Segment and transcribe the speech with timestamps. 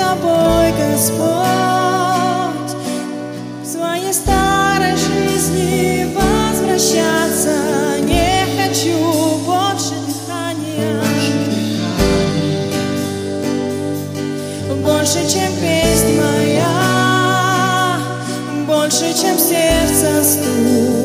[0.00, 1.28] тобой, Господь,
[3.62, 7.56] в своей старой жизни возвращаться
[8.00, 8.96] не хочу
[9.44, 11.02] больше дыхания,
[14.82, 17.98] больше, чем песнь моя,
[18.66, 20.99] больше, чем сердце стук.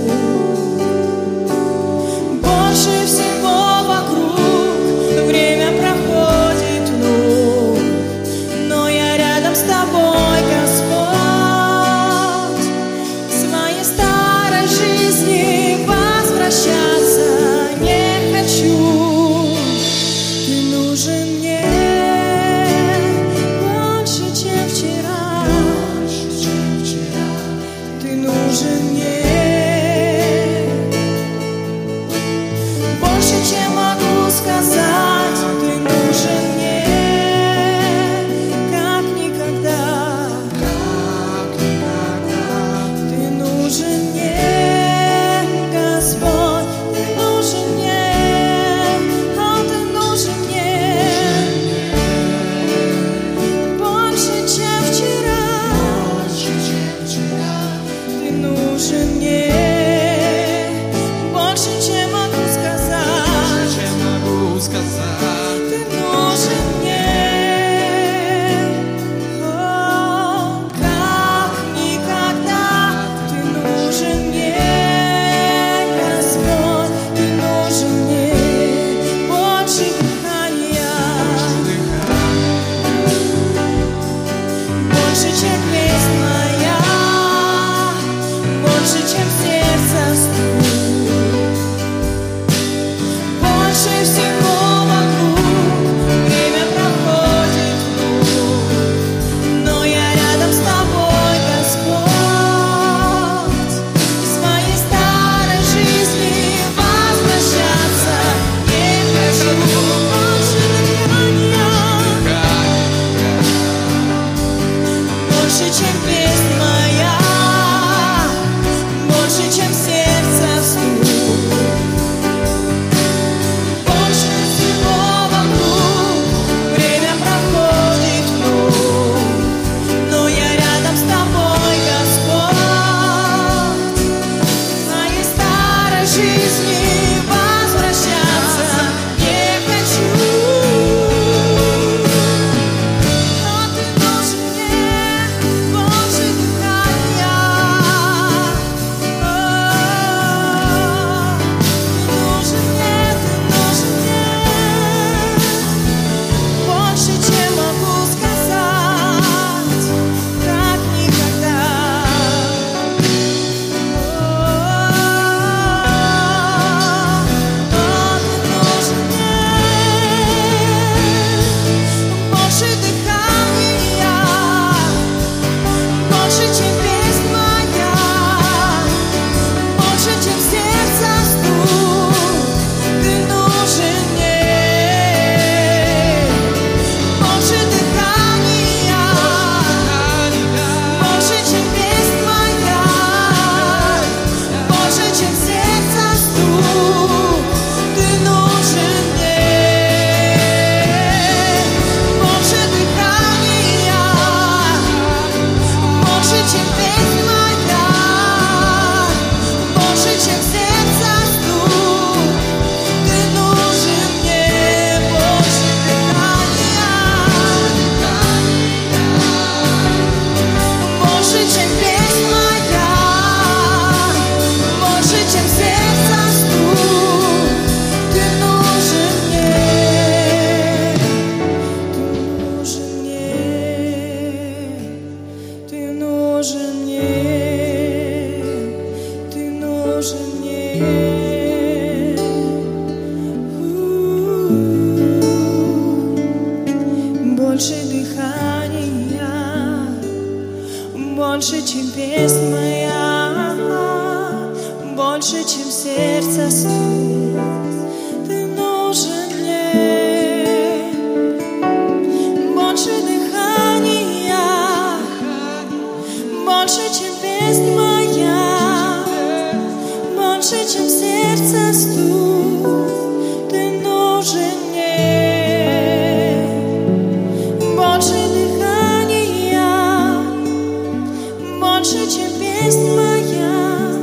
[281.85, 283.99] Больше, чем песня моя,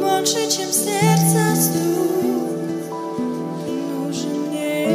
[0.00, 2.88] больше, чем сердце стук.
[4.06, 4.86] Нужен мне.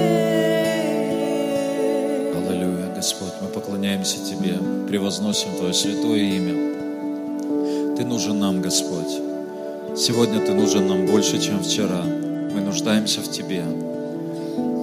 [2.50, 4.58] Аллилуйя, Господь, мы поклоняемся Тебе,
[4.88, 7.96] превозносим Твое святое имя.
[7.98, 9.20] Ты нужен нам, Господь.
[9.96, 12.02] Сегодня Ты нужен нам больше, чем вчера.
[12.04, 13.64] Мы нуждаемся в Тебе.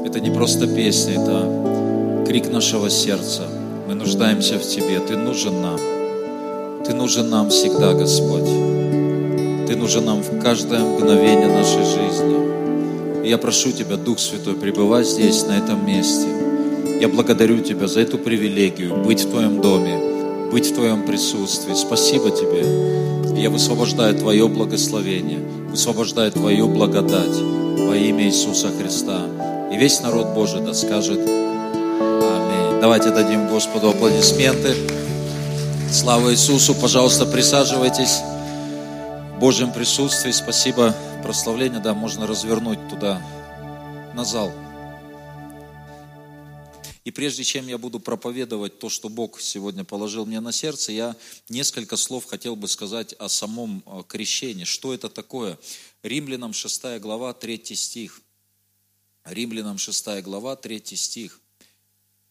[0.06, 3.48] Это не просто песня, это крик нашего сердца.
[3.88, 5.00] Мы нуждаемся в Тебе.
[5.00, 5.99] Ты нужен нам.
[6.90, 8.46] Ты нужен нам всегда, Господь.
[9.68, 13.24] Ты нужен нам в каждое мгновение нашей жизни.
[13.24, 16.26] И я прошу Тебя, Дух Святой, пребывай здесь, на этом месте.
[17.00, 21.74] Я благодарю Тебя за эту привилегию быть в Твоем доме, быть в Твоем присутствии.
[21.74, 23.40] Спасибо Тебе.
[23.40, 25.38] Я высвобождаю Твое благословение,
[25.70, 29.28] высвобождаю Твою благодать во имя Иисуса Христа.
[29.72, 32.80] И весь народ Божий да скажет Аминь.
[32.80, 34.74] Давайте дадим Господу аплодисменты.
[35.92, 36.72] Слава Иисусу.
[36.76, 40.30] Пожалуйста, присаживайтесь в Божьем присутствии.
[40.30, 40.94] Спасибо.
[41.24, 43.20] Прославление, да, можно развернуть туда,
[44.14, 44.52] на зал.
[47.04, 51.16] И прежде чем я буду проповедовать то, что Бог сегодня положил мне на сердце, я
[51.48, 54.64] несколько слов хотел бы сказать о самом э, крещении.
[54.64, 55.58] Что это такое?
[56.04, 58.20] Римлянам 6 глава, 3 стих.
[59.24, 61.39] Римлянам 6 глава, 3 стих.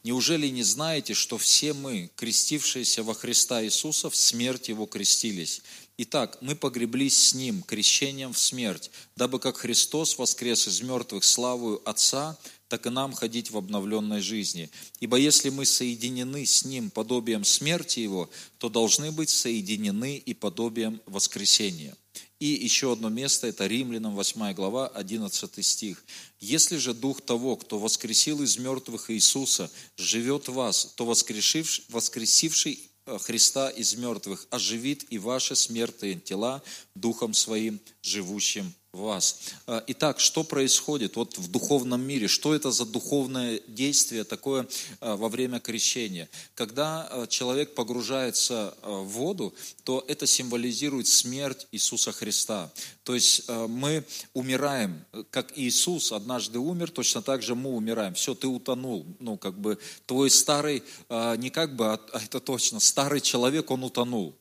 [0.03, 5.61] Неужели не знаете, что все мы, крестившиеся во Христа Иисуса, в смерть Его крестились?
[5.97, 11.81] Итак, мы погреблись с Ним крещением в смерть, дабы как Христос воскрес из мертвых славою
[11.83, 12.37] Отца,
[12.69, 14.69] так и нам ходить в обновленной жизни.
[15.01, 18.29] Ибо если мы соединены с Ним подобием смерти Его,
[18.59, 21.97] то должны быть соединены и подобием воскресения.
[22.39, 26.05] И еще одно место, это Римлянам 8 глава, 11 стих.
[26.39, 32.79] «Если же Дух того, кто воскресил из мертвых Иисуса, живет в вас, то воскрешивший, воскресивший
[33.05, 36.63] э, Христа из мертвых оживит и ваши смертные тела
[36.95, 39.39] Духом Своим, живущим вас.
[39.67, 42.27] Э, Итак, что происходит вот в духовном мире?
[42.27, 44.67] Что это за духовное действие такое
[45.01, 46.27] э, во время крещения?
[46.55, 49.53] Когда э, человек погружается в воду,
[49.83, 52.71] то это символизирует смерть Иисуса Христа.
[53.03, 54.03] То есть мы
[54.33, 58.13] умираем, как Иисус однажды умер, точно так же мы умираем.
[58.13, 59.05] Все, ты утонул.
[59.19, 64.35] Ну, как бы твой старый, не как бы, а это точно, старый человек, он утонул.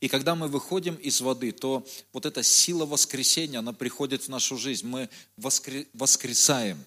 [0.00, 4.56] И когда мы выходим из воды, то вот эта сила воскресения, она приходит в нашу
[4.56, 4.86] жизнь.
[4.86, 6.84] Мы воскре- воскресаем.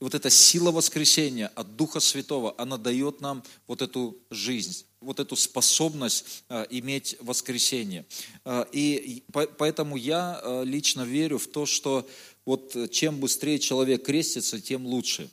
[0.00, 5.20] И вот эта сила воскресения от Духа Святого, она дает нам вот эту жизнь, вот
[5.20, 8.04] эту способность э, иметь воскресение.
[8.44, 12.06] Э, и по- поэтому я э, лично верю в то, что
[12.44, 15.30] вот чем быстрее человек крестится, тем лучше.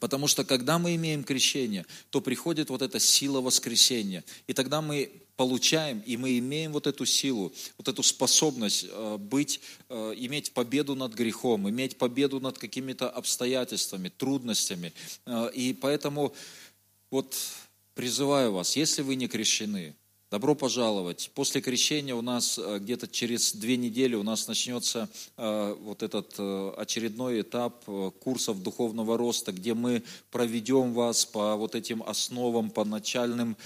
[0.00, 4.24] Потому что когда мы имеем крещение, то приходит вот эта сила воскресения.
[4.46, 9.60] И тогда мы получаем, и мы имеем вот эту силу, вот эту способность э, быть,
[9.88, 14.92] э, иметь победу над грехом, иметь победу над какими-то обстоятельствами, трудностями.
[15.26, 16.34] Э, И поэтому
[17.12, 17.36] вот
[17.94, 19.94] призываю вас, если вы не крещены,
[20.30, 21.30] Добро пожаловать.
[21.34, 25.08] После крещения у нас э, где-то через две недели у нас начнется
[25.38, 27.82] э, вот этот э, очередной этап
[28.20, 33.56] курсов духовного роста, где мы проведем вас по вот этим основам, по начальным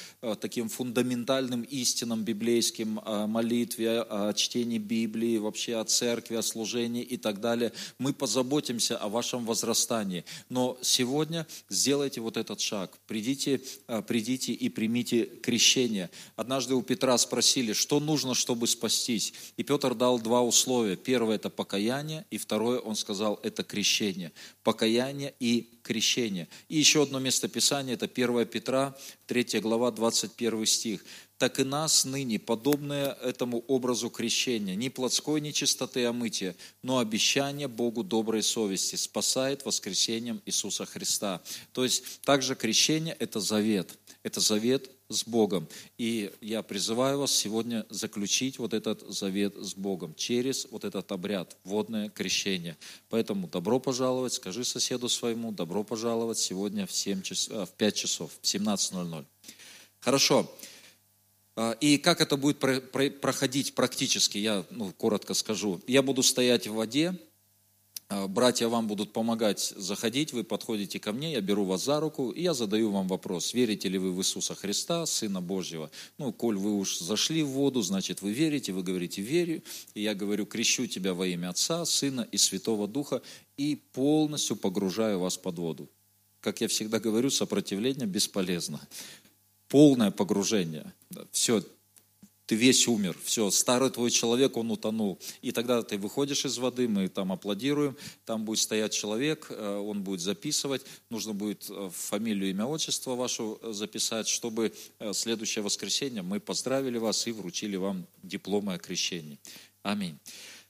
[0.40, 7.16] таким фундаментальным истинам библейским, о молитве, о чтении Библии, вообще о церкви, о служении и
[7.16, 7.72] так далее.
[7.98, 10.24] Мы позаботимся о вашем возрастании.
[10.48, 12.96] Но сегодня сделайте вот этот шаг.
[13.08, 13.60] Придите,
[14.06, 16.08] придите и примите крещение.
[16.52, 19.32] Однажды у Петра спросили, что нужно, чтобы спастись.
[19.56, 20.96] И Петр дал два условия.
[20.96, 24.32] Первое– это покаяние, и второе, он сказал, это крещение.
[24.62, 26.48] Покаяние и крещение.
[26.68, 28.94] И еще одно место Писания– это 1 Петра,
[29.28, 31.02] 3 глава, 21 стих.
[31.38, 38.04] «Так и нас ныне, подобное этому образу крещения, ни плотской нечистоты омытия, но обещание Богу
[38.04, 41.40] доброй совести спасает воскресением Иисуса Христа».
[41.72, 43.98] То есть также крещение– это завет.
[44.22, 45.68] Это завет с Богом.
[45.98, 51.56] И я призываю вас сегодня заключить вот этот завет с Богом через вот этот обряд,
[51.64, 52.76] водное крещение.
[53.08, 58.30] Поэтому добро пожаловать, скажи соседу своему, добро пожаловать сегодня в, 7 час, в 5 часов,
[58.40, 59.24] в 17.00.
[60.00, 60.50] Хорошо.
[61.54, 65.80] А, и как это будет проходить практически, я ну, коротко скажу.
[65.86, 67.14] Я буду стоять в воде,
[68.28, 72.42] братья вам будут помогать заходить, вы подходите ко мне, я беру вас за руку, и
[72.42, 75.90] я задаю вам вопрос, верите ли вы в Иисуса Христа, Сына Божьего?
[76.18, 79.62] Ну, коль вы уж зашли в воду, значит, вы верите, вы говорите, верю,
[79.94, 83.22] и я говорю, крещу тебя во имя Отца, Сына и Святого Духа,
[83.56, 85.90] и полностью погружаю вас под воду.
[86.40, 88.80] Как я всегда говорю, сопротивление бесполезно
[89.72, 90.92] полное погружение.
[91.30, 91.64] Все,
[92.52, 95.18] ты весь умер, все, старый твой человек, он утонул.
[95.40, 100.02] И тогда ты выходишь из воды, мы там аплодируем, там будет стоять человек, э, он
[100.02, 104.74] будет записывать, нужно будет э, фамилию, имя, отчество вашу э, записать, чтобы
[105.14, 109.38] следующее воскресенье мы поздравили вас и вручили вам дипломы о крещении.
[109.82, 110.18] Аминь.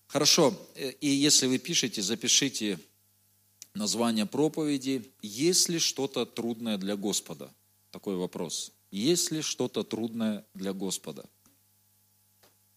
[0.06, 0.54] Хорошо,
[1.00, 2.78] и если вы пишете, запишите
[3.74, 7.50] название проповеди, есть ли что-то трудное для Господа?
[7.90, 8.70] Такой вопрос.
[8.92, 11.24] Есть ли что-то трудное для Господа?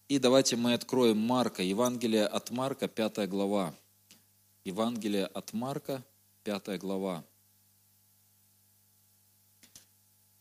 [0.08, 3.74] И давайте мы откроем Марка, Евангелие от Марка, 5 глава.
[4.64, 6.04] Евангелие от Марка,
[6.44, 7.24] 5 глава.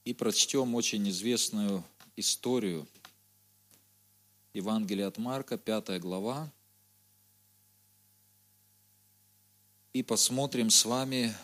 [0.04, 1.84] И прочтем очень известную
[2.16, 2.88] историю.
[4.54, 6.52] Евангелие от Марка, 5 глава.
[9.94, 11.36] И посмотрим с вами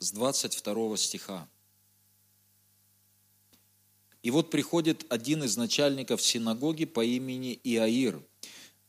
[0.00, 1.48] с 22 стиха.
[4.28, 8.20] И вот приходит один из начальников синагоги по имени Иаир,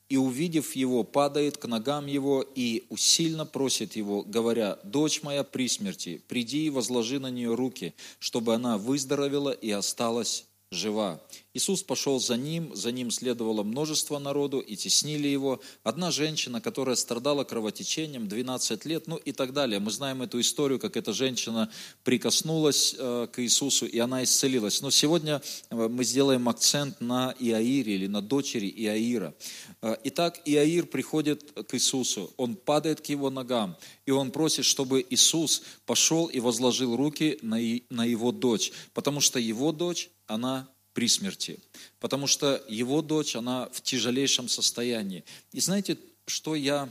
[0.10, 5.69] и, увидев его, падает к ногам его и усильно просит его, говоря, «Дочь моя при
[5.69, 11.22] смерти, приди и возложи на нее руки, чтобы она выздоровела и осталась жива.
[11.56, 15.60] Иисус пошел за ним, за ним следовало множество народу, и теснили его.
[15.84, 19.79] Одна женщина, которая страдала кровотечением 12 лет, ну и так далее.
[19.79, 21.72] Мы знаем эту историю, как эта женщина
[22.03, 24.82] прикоснулась э, к Иисусу, и она исцелилась.
[24.82, 25.41] Но сегодня
[25.72, 29.34] э, мы сделаем акцент на Иаире или на дочери Иаира.
[29.82, 33.75] Э, итак, Иаир приходит к Иисусу, он падает к его ногам,
[34.06, 37.58] и он просит, чтобы Иисус пошел и возложил руки на
[38.06, 41.60] его дочь, потому что его дочь она при смерти,
[42.00, 45.24] потому что его дочь, она в тяжелейшем состоянии.
[45.51, 46.89] И знаете, что я,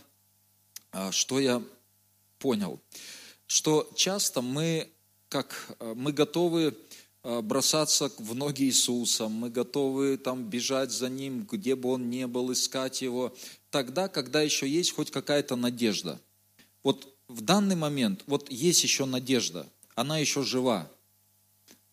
[0.92, 1.62] а, что я
[2.38, 2.80] понял?
[3.46, 4.88] Что часто мы,
[5.28, 6.76] как а, мы готовы
[7.22, 12.24] а, бросаться в ноги Иисуса, мы готовы там бежать за Ним, где бы Он ни
[12.24, 13.34] был, искать Его,
[13.70, 16.20] тогда, когда еще есть хоть какая-то надежда.
[16.82, 20.90] Вот в данный момент, вот есть еще надежда, она еще жива.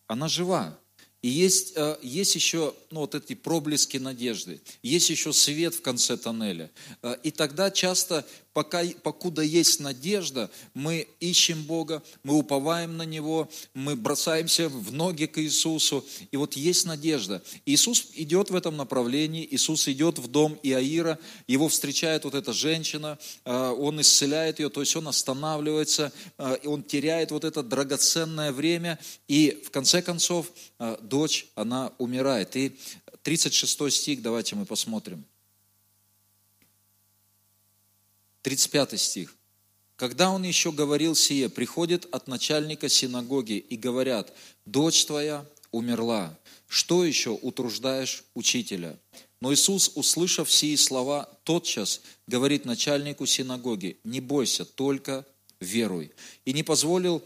[0.06, 0.78] Она жива.
[1.26, 6.16] И есть, э, есть еще ну, вот эти проблески надежды, есть еще свет в конце
[6.16, 6.70] тоннеля.
[7.02, 8.24] Э, и тогда часто
[8.56, 15.26] пока, покуда есть надежда, мы ищем Бога, мы уповаем на Него, мы бросаемся в ноги
[15.26, 17.42] к Иисусу, и вот есть надежда.
[17.66, 23.18] Иисус идет в этом направлении, Иисус идет в дом Иаира, его встречает вот эта женщина,
[23.44, 26.10] э, он исцеляет ее, то есть он останавливается,
[26.62, 28.98] и он теряет вот это драгоценное время,
[29.28, 32.56] и в конце концов э, дочь, она умирает.
[32.56, 32.72] И
[33.22, 35.26] 36 стих, давайте мы посмотрим.
[38.46, 39.36] 35 стих.
[39.96, 44.32] Когда он еще говорил сие, приходит от начальника синагоги и говорят,
[44.64, 46.38] дочь твоя умерла,
[46.68, 49.00] что еще утруждаешь учителя?
[49.40, 55.26] Но Иисус, услышав сии слова, тотчас говорит начальнику синагоги, не бойся, только
[55.60, 56.12] веруй.
[56.44, 57.24] И не позволил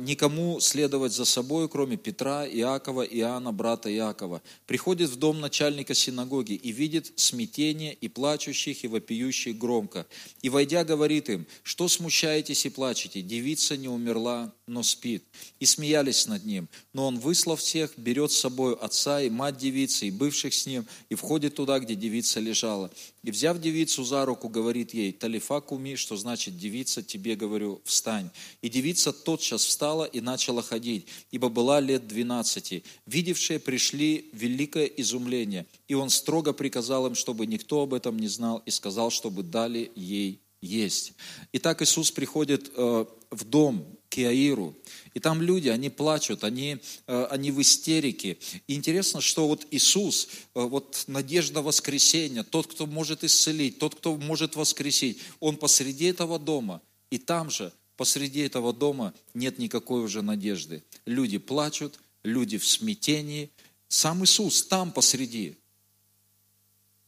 [0.00, 4.42] никому следовать за собой, кроме Петра, Иакова, Иоанна, брата Иакова.
[4.66, 10.06] Приходит в дом начальника синагоги и видит смятение и плачущих, и вопиющих громко.
[10.42, 13.22] И, войдя, говорит им, что смущаетесь и плачете?
[13.22, 15.24] Девица не умерла, но спит.
[15.60, 16.68] И смеялись над ним.
[16.92, 20.86] Но он, выслав всех, берет с собой отца и мать девицы, и бывших с ним,
[21.08, 22.90] и входит туда, где девица лежала.
[23.22, 28.30] И, взяв девицу за руку, говорит ей, «Талифа куми», что значит «девица, тебе говорю, встань».
[28.62, 32.84] И девица тотчас встала и начала ходить, ибо была лет двенадцати.
[33.06, 38.62] Видевшие пришли великое изумление, и он строго приказал им, чтобы никто об этом не знал,
[38.66, 41.14] и сказал, чтобы дали ей есть.
[41.54, 44.76] Итак, Иисус приходит э, в дом к Иаиру,
[45.14, 48.36] и там люди, они плачут, они, э, они в истерике.
[48.68, 54.16] И интересно, что вот Иисус, э, вот надежда воскресения, тот, кто может исцелить, тот, кто
[54.16, 60.22] может воскресить, Он посреди этого дома, и там же посреди этого дома нет никакой уже
[60.22, 60.82] надежды.
[61.06, 63.48] Люди плачут, люди в смятении.
[63.86, 65.56] Сам Иисус там посреди.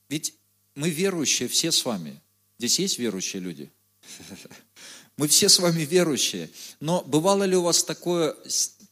[0.09, 0.35] Ведь
[0.77, 2.23] мы верующие все с вами.
[2.59, 3.73] Здесь есть верующие люди?
[5.17, 6.49] Мы все с вами верующие.
[6.79, 8.37] Но бывало ли у вас такое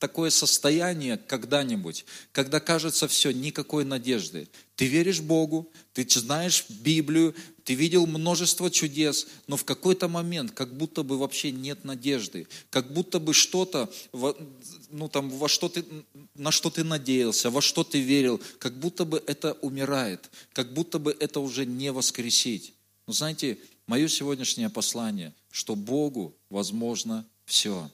[0.02, 4.48] такое состояние когда-нибудь, когда кажется все, никакой надежды.
[4.74, 10.76] Ты веришь Богу, ты знаешь Библию, ты видел множество чудес, но в какой-то момент как
[10.76, 13.92] будто бы вообще нет надежды, как будто бы что-то,
[14.90, 15.84] ну там, во что ты,
[16.34, 20.98] на что ты надеялся, во что ты верил, как будто бы это умирает, как будто
[20.98, 22.74] бы это уже не воскресить.
[23.06, 23.56] Но знаете,
[23.86, 27.90] мое сегодняшнее послание, что Богу возможно все.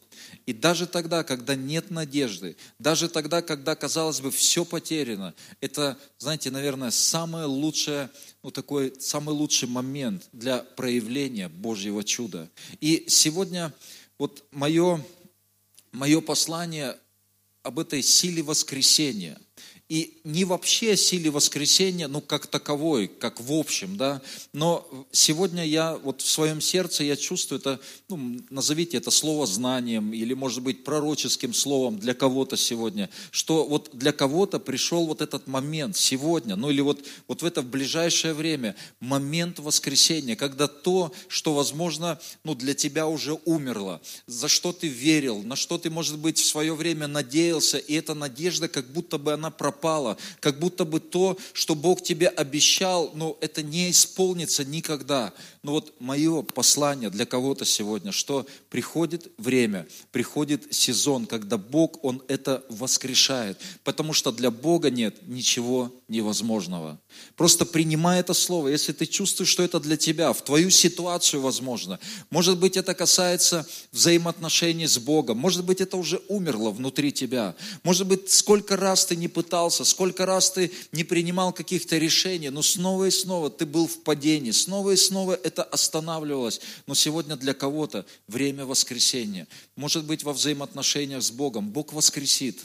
[0.46, 6.50] И даже тогда, когда нет надежды, даже тогда, когда, казалось бы, все потеряно, это, знаете,
[6.50, 8.10] наверное, самое лучшее,
[8.42, 12.50] ну, такой самый лучший момент для проявления Божьего чуда.
[12.80, 13.72] И сегодня
[14.18, 15.04] вот мое,
[15.92, 16.96] мое послание
[17.62, 19.38] об этой силе воскресения–
[19.88, 24.20] и не вообще о силе воскресения, ну, как таковой, как в общем, да,
[24.52, 30.12] но сегодня я вот в своем сердце, я чувствую это, ну, назовите это слово знанием
[30.12, 35.46] или, может быть, пророческим словом для кого-то сегодня, что вот для кого-то пришел вот этот
[35.46, 41.12] момент сегодня, ну, или вот, вот в это в ближайшее время, момент воскресения, когда то,
[41.28, 46.18] что, возможно, ну, для тебя уже умерло, за что ты верил, на что ты, может
[46.18, 50.58] быть, в свое время надеялся, и эта надежда, как будто бы она пропала, пропало, как
[50.58, 55.32] будто бы то, что Бог тебе обещал, но это не исполнится никогда.
[55.62, 62.22] Но вот мое послание для кого-то сегодня, что приходит время, приходит сезон, когда Бог, Он
[62.28, 66.98] это воскрешает, потому что для Бога нет ничего невозможного.
[67.36, 71.98] Просто принимай это слово, если ты чувствуешь, что это для тебя, в твою ситуацию возможно.
[72.30, 77.54] Может быть, это касается взаимоотношений с Богом, может быть, это уже умерло внутри тебя.
[77.82, 82.60] Может быть, сколько раз ты не пытался, сколько раз ты не принимал каких-то решений, но
[82.60, 86.60] снова и снова ты был в падении, снова и снова это останавливалось.
[86.88, 89.46] Но сегодня для кого-то время воскресения.
[89.76, 91.70] Может быть, во взаимоотношениях с Богом.
[91.70, 92.58] Бог воскресит.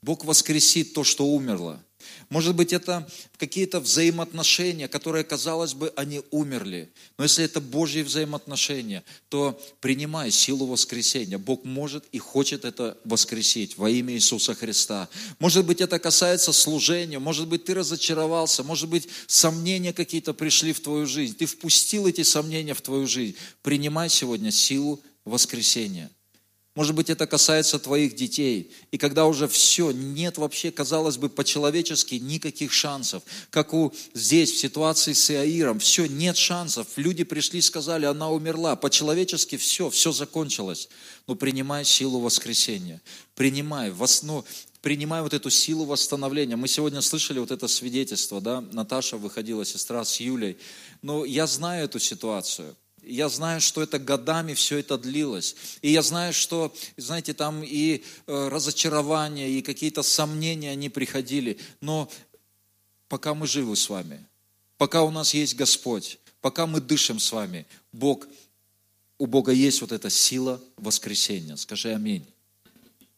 [0.00, 1.84] Бог воскресит то, что умерло.
[2.28, 6.90] Может быть, это какие-то взаимоотношения, которые, казалось бы, они умерли.
[7.18, 11.38] Но если это Божьи взаимоотношения, то принимай силу воскресения.
[11.38, 15.08] Бог может и хочет это воскресить во имя Иисуса Христа.
[15.38, 20.80] Может быть, это касается служения, может быть, ты разочаровался, может быть, сомнения какие-то пришли в
[20.80, 21.36] твою жизнь.
[21.36, 23.36] Ты впустил эти сомнения в твою жизнь.
[23.62, 26.10] Принимай сегодня силу воскресения.
[26.74, 28.72] Может быть, это касается твоих детей.
[28.92, 33.22] И когда уже все, нет вообще, казалось бы, по-человечески никаких шансов.
[33.50, 36.88] Как у здесь, в ситуации с Иаиром, все, нет шансов.
[36.96, 38.74] Люди пришли сказали, она умерла.
[38.74, 40.88] По-человечески все, все закончилось.
[41.26, 43.02] Но принимай силу воскресения.
[43.34, 44.42] Принимай, вос, ну,
[44.80, 46.56] принимай вот эту силу восстановления.
[46.56, 50.56] Мы сегодня слышали вот это свидетельство, да, Наташа выходила, сестра с Юлей.
[51.02, 52.74] Но я знаю эту ситуацию.
[53.02, 55.56] Я знаю, что это годами все это длилось.
[55.82, 61.58] И я знаю, что, знаете, там и э, разочарования, и какие-то сомнения, они приходили.
[61.80, 62.08] Но
[63.08, 64.24] пока мы живы с вами,
[64.78, 68.28] пока у нас есть Господь, пока мы дышим с вами, Бог,
[69.18, 71.56] у Бога есть вот эта сила воскресения.
[71.56, 72.26] Скажи аминь.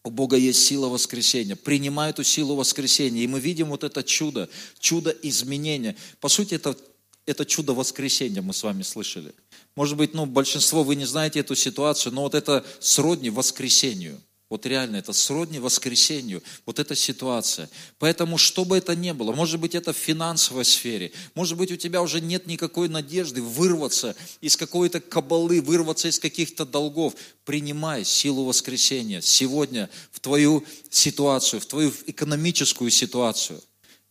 [0.03, 1.55] У Бога есть сила воскресения.
[1.55, 3.23] Принимай эту силу воскресения.
[3.23, 4.47] И мы видим вот это чудо,
[4.79, 5.95] чудо изменения.
[6.19, 6.77] По сути, это,
[7.25, 9.33] это чудо воскресения мы с вами слышали.
[9.75, 14.21] Может быть, ну, большинство вы не знаете эту ситуацию, но вот это сродни воскресению.
[14.47, 17.67] Вот реально, это сродни воскресению, вот эта ситуация.
[17.97, 21.75] Поэтому, что бы это ни было, может быть, это в финансовой сфере, может быть, у
[21.77, 27.15] тебя уже нет никакой надежды вырваться из какой-то кабалы, вырваться из каких-то долгов.
[27.43, 33.59] Принимай силу воскресения сегодня в твою ситуацию, в твою экономическую ситуацию.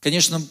[0.01, 0.43] Конечно,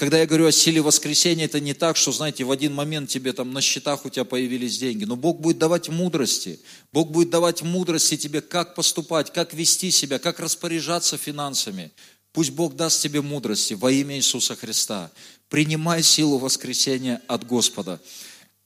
[0.00, 3.34] когда я говорю о силе воскресения, это не так, что, знаете, в один момент тебе
[3.34, 5.04] там на счетах у тебя появились деньги.
[5.04, 6.58] Но Бог будет давать мудрости.
[6.90, 11.92] Бог будет давать мудрости тебе, как поступать, как вести себя, как распоряжаться финансами.
[12.32, 15.10] Пусть Бог даст тебе мудрости во имя Иисуса Христа.
[15.50, 18.00] Принимай силу воскресения от Господа.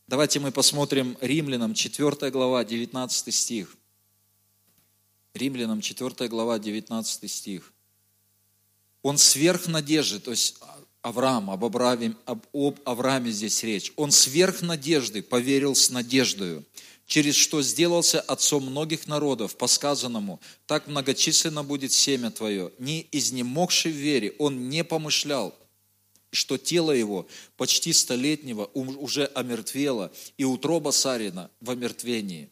[0.06, 3.76] Давайте мы посмотрим Римлянам 4 глава, 19 стих.
[5.34, 7.72] Римлянам 4 глава, 19 стих.
[9.02, 10.60] Он сверх надежды, то есть
[11.04, 13.92] Авраам, об Аврааме, об, об Аврааме здесь речь.
[13.96, 16.64] Он сверх надежды поверил с надеждою,
[17.06, 22.72] через что сделался отцом многих народов, по сказанному, так многочисленно будет семя твое.
[22.78, 25.54] Не изнемогший в вере, он не помышлял,
[26.30, 32.48] что тело его почти столетнего уже омертвело, и утроба Сарина в омертвении.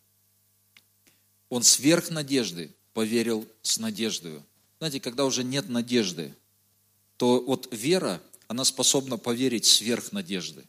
[1.49, 4.43] Он сверх надежды поверил с надеждой.
[4.79, 6.35] Знаете, когда уже нет надежды,
[7.17, 8.21] то вот вера,
[8.53, 10.65] она способна поверить сверх надежды.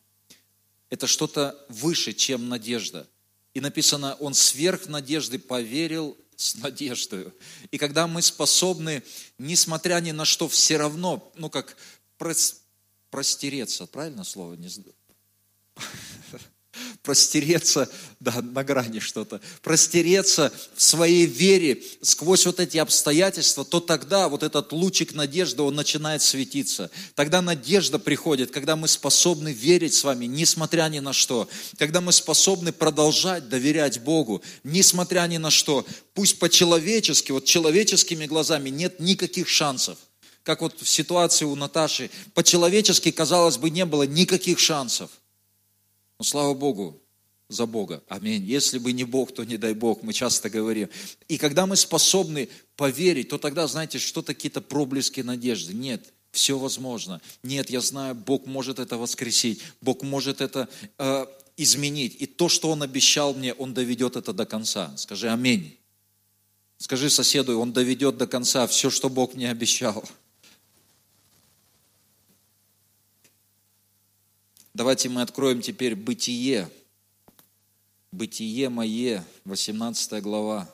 [0.89, 3.05] Это что-то выше, чем надежда.
[3.53, 7.27] И написано, он сверх надежды поверил с надеждой.
[7.71, 9.03] И когда мы способны,
[9.37, 11.75] несмотря ни на что, все равно, ну как
[13.09, 14.57] простереться, правильно слово?
[17.01, 24.29] Простереться, да, на грани что-то, простереться в своей вере сквозь вот эти обстоятельства, то тогда
[24.29, 26.89] вот этот лучик надежды, он начинает светиться.
[27.15, 31.47] Тогда надежда приходит, когда мы способны верить с вами, несмотря ни на что.
[31.77, 35.85] Когда мы способны продолжать доверять Богу, несмотря ни на что.
[36.13, 39.97] Пусть по-человечески, вот человеческими глазами нет никаких шансов
[40.43, 45.09] как вот в ситуации у Наташи, по-человечески, казалось бы, не было никаких шансов.
[46.19, 47.01] Но слава Богу
[47.49, 48.03] за Бога.
[48.07, 48.43] Аминь.
[48.43, 50.89] Если бы не Бог, то не дай Бог, мы часто говорим.
[51.27, 55.73] И когда мы способны поверить, то тогда, знаете, что-то какие-то проблески надежды.
[55.73, 57.21] Нет, все возможно.
[57.43, 61.25] Нет, я знаю, Бог может это воскресить, Бог может это э,
[61.57, 62.15] изменить.
[62.19, 64.91] И то, что Он обещал мне, Он доведет это до конца.
[64.97, 65.77] Скажи аминь.
[66.77, 70.03] Скажи соседу, Он доведет до конца все, что Бог мне обещал.
[74.75, 76.67] Давайте мы откроем теперь Бытие.
[78.11, 80.67] Бытие мое, 18 глава.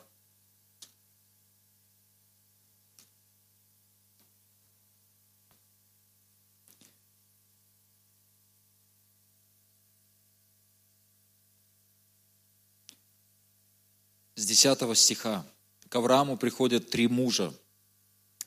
[14.34, 15.46] С 10 стиха.
[15.90, 17.52] К Аврааму приходят три мужа.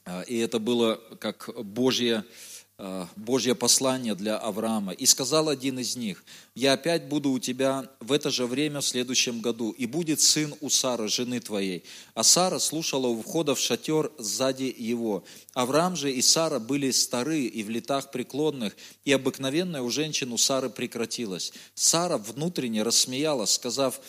[0.05, 2.52] А, и это было как Божье Э,
[3.15, 4.91] Божье послание для Авраама.
[4.91, 6.23] И сказал один из них,
[6.55, 10.53] я опять буду у тебя в это же время в следующем году, и будет сын
[10.61, 11.83] у Сары, жены твоей.
[12.13, 15.23] А Сара слушала у входа в шатер сзади его.
[15.53, 20.37] Авраам же и Сара были стары и в летах преклонных, и обыкновенная у женщин у
[20.37, 21.53] Сары прекратилась.
[21.75, 23.99] Сара внутренне рассмеялась, сказав,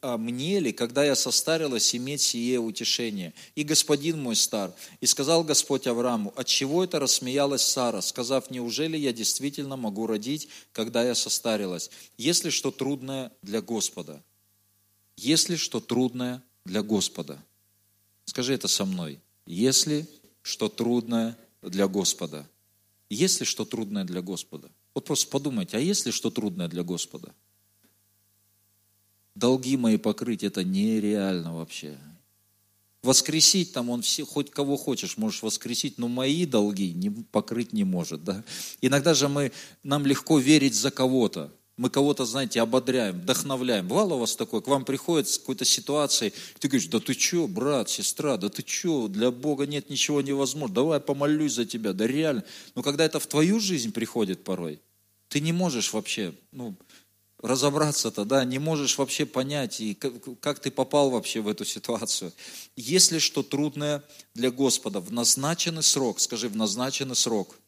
[0.00, 3.32] «А мне ли, когда я состарилась, иметь сие утешение?
[3.54, 4.72] И господин мой стар.
[5.00, 8.00] И сказал Господь Аврааму, от чего это рассмеялась Сара?
[8.24, 11.90] Сказав, неужели я действительно могу родить, когда я состарилась?
[12.16, 14.22] Если что трудное для Господа.
[15.16, 17.38] Если что трудное для Господа.
[18.24, 19.20] Скажи это со мной.
[19.46, 20.06] Если
[20.42, 22.48] что трудное для Господа.
[23.10, 24.70] Если что трудное для Господа.
[24.94, 27.34] Вот просто подумайте, а если что трудное для Господа?
[29.34, 31.98] Долги мои покрыть, это нереально вообще.
[33.04, 37.84] Воскресить там он все, хоть кого хочешь, можешь воскресить, но мои долги не, покрыть не
[37.84, 38.24] может.
[38.24, 38.42] Да?
[38.80, 41.52] Иногда же мы, нам легко верить за кого-то.
[41.76, 43.86] Мы кого-то, знаете, ободряем, вдохновляем.
[43.86, 47.46] Бывало у вас такое, к вам приходит с какой-то ситуацией, ты говоришь, да ты что,
[47.46, 52.06] брат, сестра, да ты что, для Бога нет ничего невозможного, давай помолюсь за тебя, да
[52.06, 52.44] реально.
[52.74, 54.80] Но когда это в твою жизнь приходит порой,
[55.28, 56.74] ты не можешь вообще, ну,
[57.44, 62.32] разобраться-то, да, не можешь вообще понять, и как, как ты попал вообще в эту ситуацию.
[62.74, 64.02] Если что трудное
[64.34, 67.56] для Господа, в назначенный срок, скажи, в назначенный срок–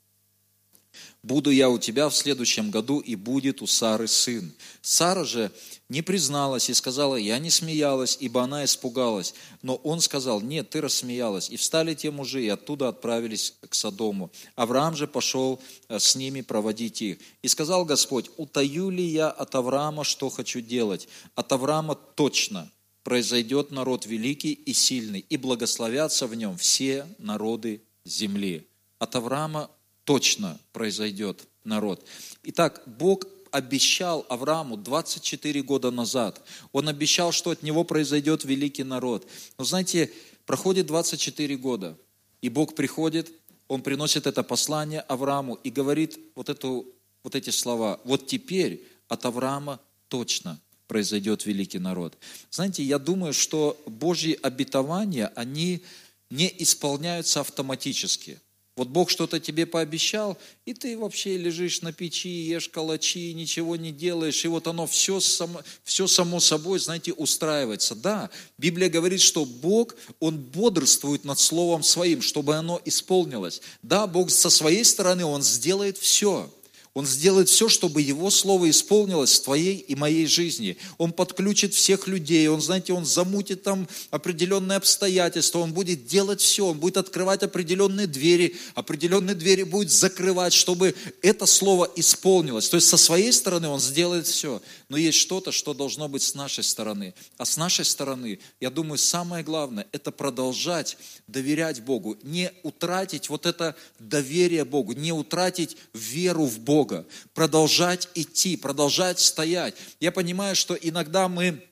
[1.23, 4.53] буду я у тебя в следующем году, и будет у Сары сын.
[4.81, 5.51] Сара же
[5.89, 9.35] не призналась и сказала, я не смеялась, ибо она испугалась.
[9.63, 11.49] Но он сказал, нет, ты рассмеялась.
[11.51, 14.31] И встали те мужи, и оттуда отправились к Содому.
[14.55, 17.19] Авраам же пошел э, с ними проводить их.
[17.43, 21.09] И сказал Господь, утаю ли я от Авраама, что хочу делать?
[21.35, 22.71] От Авраама точно
[23.07, 28.67] произойдет народ великий и сильный, и благословятся в нем все народы земли.
[28.99, 29.71] От Авраама
[30.07, 32.07] точно произойдет народ.
[32.45, 36.41] Итак, Бог обещал Аврааму 24 года назад.
[36.73, 39.29] Он обещал, что от него произойдет великий народ.
[39.59, 40.11] Но знаете,
[40.47, 41.99] проходит 24 года,
[42.41, 43.33] и Бог приходит,
[43.67, 46.87] он приносит это послание Аврааму и говорит вот, эту,
[47.25, 48.01] вот эти слова.
[48.05, 52.17] Вот теперь от Авраама точно произойдет великий народ.
[52.53, 55.83] Знаете, я думаю, что Божьи обетования, они
[56.31, 58.41] не исполняются автоматически–
[58.77, 60.37] вот Бог что-то тебе пообещал,
[60.67, 65.19] и ты вообще лежишь на печи, ешь калачи, ничего не делаешь, и вот оно все
[65.19, 67.95] само, все само собой, знаете, устраивается.
[67.95, 73.63] Да, Библия говорит, что Бог, Он бодрствует над Словом Своим, чтобы оно исполнилось.
[73.83, 76.53] Да, Бог со своей стороны, Он сделает все.
[76.97, 80.79] Он сделает все, чтобы Его Слово исполнилось в твоей и моей жизни.
[80.97, 86.65] Он подключит всех людей, Он, знаете, Он замутит там определенные обстоятельства, Он будет делать все,
[86.65, 92.71] Он будет открывать определенные двери, определенные двери будет закрывать, чтобы это Слово исполнилось.
[92.71, 96.35] То есть со своей стороны Он сделает все, но есть что-то, что должно быть с
[96.35, 97.13] нашей стороны.
[97.37, 103.45] А с нашей стороны, я думаю, самое главное, это продолжать доверять Богу, не утратить вот
[103.45, 106.86] это доверие Богу, не утратить веру в Бога,
[107.35, 109.75] продолжать идти, продолжать стоять.
[110.01, 111.63] Я понимаю, что иногда мы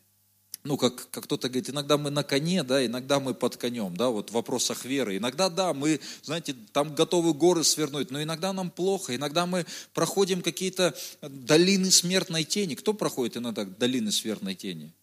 [0.65, 4.09] ну, как, как кто-то говорит, иногда мы на коне, да, иногда мы под конем, да,
[4.09, 5.19] вот в вопросах веры.
[5.19, 10.41] Иногда, да, мы, знаете, там готовы горы свернуть, но иногда нам плохо, иногда мы проходим
[10.41, 12.77] какие-то долины смертной тени.
[12.77, 14.95] Кто проходит иногда долины смертной тени?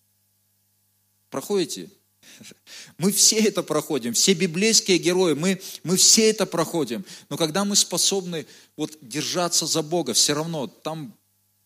[1.29, 1.91] Проходите?
[2.97, 7.05] Мы все это проходим, все библейские герои, мы, мы все это проходим.
[7.29, 8.45] Но когда мы способны
[8.77, 11.13] вот держаться за Бога, все равно там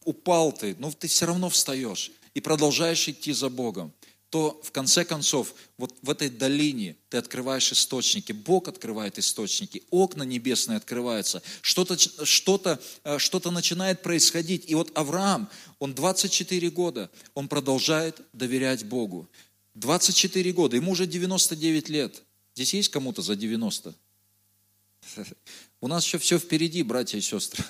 [0.03, 3.93] упал ты, но ты все равно встаешь и продолжаешь идти за Богом,
[4.29, 10.23] то в конце концов вот в этой долине ты открываешь источники, Бог открывает источники, окна
[10.23, 14.65] небесные открываются, что-то что -то, э, что -то начинает происходить.
[14.67, 19.29] И вот Авраам, он 24 года, он продолжает доверять Богу.
[19.75, 22.23] 24 года, ему уже 99 лет.
[22.55, 23.93] Здесь есть кому-то за 90?
[25.81, 27.63] У нас еще все впереди, братья и сестры,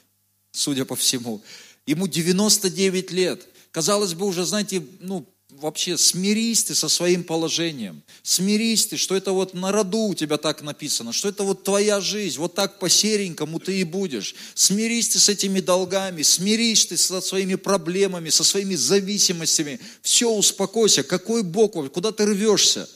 [0.52, 1.42] судя по всему.
[1.86, 3.46] Ему 99 лет.
[3.70, 5.26] Казалось бы, уже, знаете, ну,
[5.60, 8.02] вообще смирись ты со своим положением.
[8.22, 12.00] Смирись ты, что это вот на роду у тебя так написано, что это вот твоя
[12.00, 14.34] жизнь, вот так по-серенькому ты и будешь.
[14.54, 19.80] Смирись ты с этими долгами, смирись ты со своими проблемами, со своими зависимостями.
[20.02, 21.02] Все, успокойся.
[21.02, 22.88] Какой Бог, куда ты рвешься?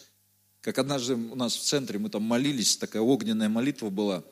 [0.61, 4.23] Как однажды у нас в центре мы там молились, такая огненная молитва была.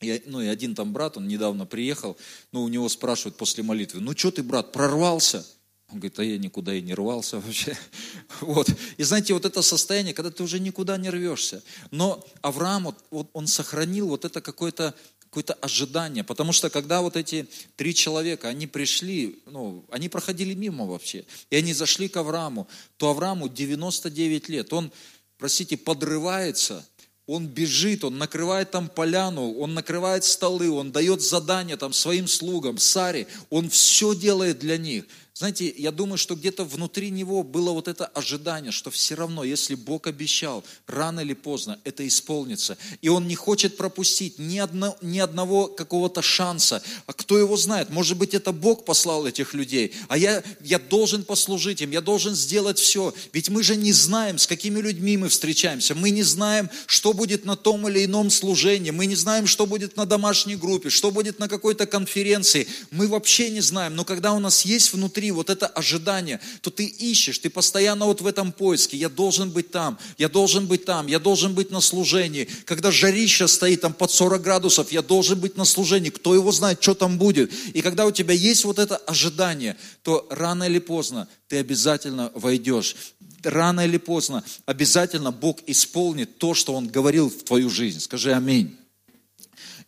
[0.00, 2.18] Я, ну и один там брат, он недавно приехал,
[2.52, 5.46] ну у него спрашивают после молитвы, ну что ты, брат, прорвался?
[5.90, 7.76] Он говорит, а я никуда и не рвался вообще.
[8.40, 8.68] Вот.
[8.96, 11.62] И знаете, вот это состояние, когда ты уже никуда не рвешься.
[11.90, 17.16] Но Авраам, вот, вот он сохранил вот это какое-то какое-то ожидание, потому что когда вот
[17.16, 22.68] эти три человека, они пришли, ну, они проходили мимо вообще, и они зашли к Аврааму,
[22.98, 24.92] то Аврааму 99 лет, он,
[25.36, 26.86] простите, подрывается,
[27.26, 32.78] он бежит, он накрывает там поляну, он накрывает столы, он дает задания там своим слугам,
[32.78, 35.04] Саре, он все делает для них–
[35.36, 39.74] знаете, я думаю, что где-то внутри него было вот это ожидание, что все равно, если
[39.74, 42.78] Бог обещал, рано или поздно это исполнится.
[43.02, 46.84] И он не хочет пропустить ни, одно, ни одного какого-то шанса.
[47.06, 47.90] А кто его знает?
[47.90, 52.36] Может быть, это Бог послал этих людей, а я, я должен послужить им, я должен
[52.36, 53.12] сделать все.
[53.32, 55.96] Ведь мы же не знаем, с какими людьми мы встречаемся.
[55.96, 58.92] Мы не знаем, что будет на том или ином служении.
[58.92, 62.68] Мы не знаем, что будет на домашней группе, что будет на какой-то конференции.
[62.92, 63.96] Мы вообще не знаем.
[63.96, 68.06] Но когда у нас есть внутри внутри вот это ожидание, то ты ищешь, ты постоянно
[68.06, 68.96] вот в этом поиске.
[68.96, 72.48] Я должен быть там, я должен быть там, я должен быть на служении.
[72.66, 76.10] Когда жарища стоит там под 40 градусов, я должен быть на служении.
[76.10, 77.52] Кто его знает, что там будет.
[77.74, 82.96] И когда у тебя есть вот это ожидание, то рано или поздно ты обязательно войдешь.
[83.42, 88.00] Рано или поздно обязательно Бог исполнит то, что Он говорил в твою жизнь.
[88.00, 88.76] Скажи аминь.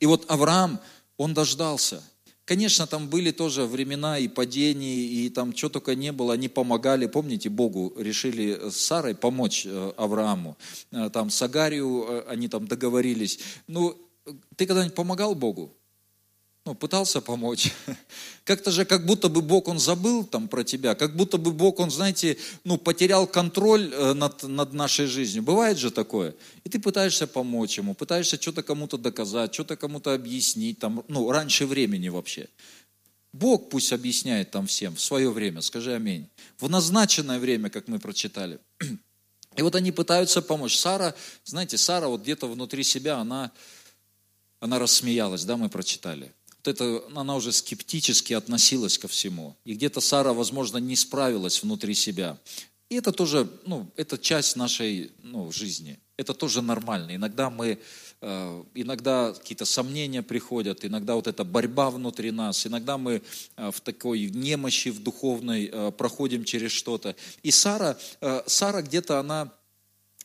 [0.00, 0.78] И вот Авраам,
[1.16, 2.02] он дождался–
[2.46, 7.06] Конечно, там были тоже времена и падений, и там что только не было, они помогали,
[7.06, 10.56] помните, Богу решили с Сарой помочь э, Аврааму,
[10.92, 13.40] э, там с Агарию э, они там договорились.
[13.66, 13.96] Ну,
[14.54, 15.72] ты когда-нибудь помогал Богу?
[16.66, 17.72] Ну, пытался помочь.
[18.44, 21.78] Как-то же, как будто бы Бог, Он забыл там про тебя, как будто бы Бог,
[21.78, 25.44] Он, знаете, ну, потерял контроль э, над, над нашей жизнью.
[25.44, 26.34] Бывает же такое.
[26.64, 31.66] И ты пытаешься помочь Ему, пытаешься что-то кому-то доказать, что-то кому-то объяснить, там, ну, раньше
[31.66, 32.48] времени вообще.
[33.32, 36.28] Бог пусть объясняет там всем в свое время, скажи аминь.
[36.58, 38.58] В назначенное время, как мы прочитали.
[39.56, 40.76] И вот они пытаются помочь.
[40.76, 43.52] Сара, знаете, Сара вот где-то внутри себя, она,
[44.58, 46.32] она рассмеялась, да, мы прочитали
[46.68, 49.56] это, она уже скептически относилась ко всему.
[49.64, 52.38] И где-то Сара, возможно, не справилась внутри себя.
[52.88, 55.98] И это тоже, ну, это часть нашей ну, жизни.
[56.16, 57.14] Это тоже нормально.
[57.14, 57.78] Иногда мы,
[58.20, 63.22] э, иногда какие-то сомнения приходят, иногда вот эта борьба внутри нас, иногда мы
[63.56, 67.16] э, в такой немощи, в духовной э, проходим через что-то.
[67.42, 67.98] И Сара,
[68.46, 69.52] Сара где-то она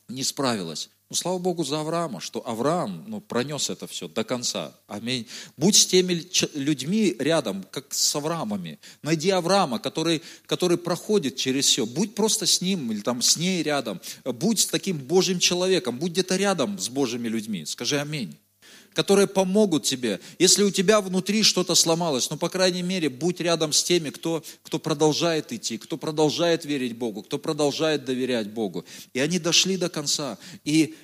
[0.07, 0.89] не справилась.
[1.11, 4.73] Ну, слава Богу за Авраама, что Авраам ну, пронес это все до конца.
[4.87, 5.27] Аминь.
[5.57, 8.79] Будь с теми людьми рядом, как с Авраамами.
[9.01, 11.85] Найди Авраама, который, который проходит через все.
[11.85, 13.99] Будь просто с ним или там с ней рядом.
[14.23, 15.99] Будь с таким Божьим человеком.
[15.99, 17.65] Будь где-то рядом с Божьими людьми.
[17.65, 18.37] Скажи аминь.
[18.93, 20.19] Которые помогут тебе.
[20.39, 24.43] Если у тебя внутри что-то сломалось, ну, по крайней мере, будь рядом с теми, кто,
[24.63, 28.85] кто продолжает идти, кто продолжает верить Богу, кто продолжает доверять Богу.
[29.13, 30.37] И они дошли до конца.
[30.63, 30.95] И,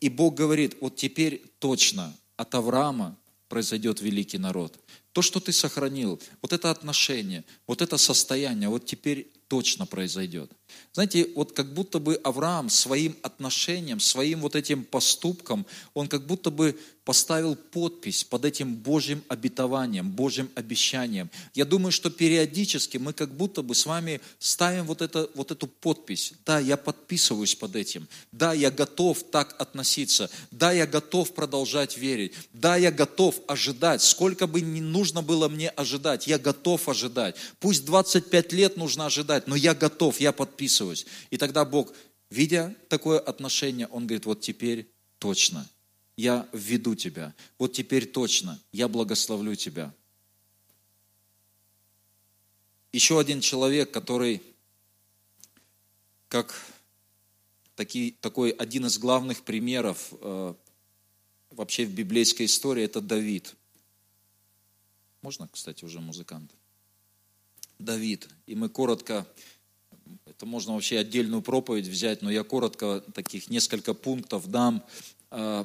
[0.00, 3.16] и Бог говорит, вот теперь точно от Авраама
[3.48, 4.78] произойдет великий народ.
[5.12, 10.50] То, что ты сохранил, вот это отношение, вот это состояние, вот теперь точно произойдет.
[10.92, 16.50] Знаете, вот как будто бы Авраам своим отношением, своим вот этим поступком, он как будто
[16.50, 21.30] бы поставил подпись под этим Божьим обетованием, Божьим обещанием.
[21.52, 25.66] Я думаю, что периодически мы как будто бы с вами ставим вот, это, вот эту
[25.66, 26.32] подпись.
[26.46, 28.08] Да, я подписываюсь под этим.
[28.32, 30.30] Да, я готов так относиться.
[30.50, 32.32] Да, я готов продолжать верить.
[32.52, 34.00] Да, я готов ожидать.
[34.00, 37.36] Сколько бы ни нужно было мне ожидать, я готов ожидать.
[37.60, 40.63] Пусть 25 лет нужно ожидать, но я готов, я подписываюсь.
[41.30, 41.92] И тогда Бог,
[42.30, 45.68] видя такое отношение, Он говорит, вот теперь точно–
[46.16, 47.34] я введу тебя.
[47.58, 49.92] Вот теперь точно, я благословлю тебя.
[52.92, 54.40] Еще один человек, который,
[56.28, 56.54] как
[57.74, 60.54] таки, такой один из главных примеров э,
[61.50, 63.56] вообще в библейской истории, это Давид.
[65.22, 66.52] Можно, кстати, уже музыкант?
[67.80, 68.28] Давид.
[68.46, 69.26] И мы коротко,
[70.36, 74.84] это можно вообще отдельную проповедь взять, но я коротко таких несколько пунктов дам.
[75.30, 75.64] Э,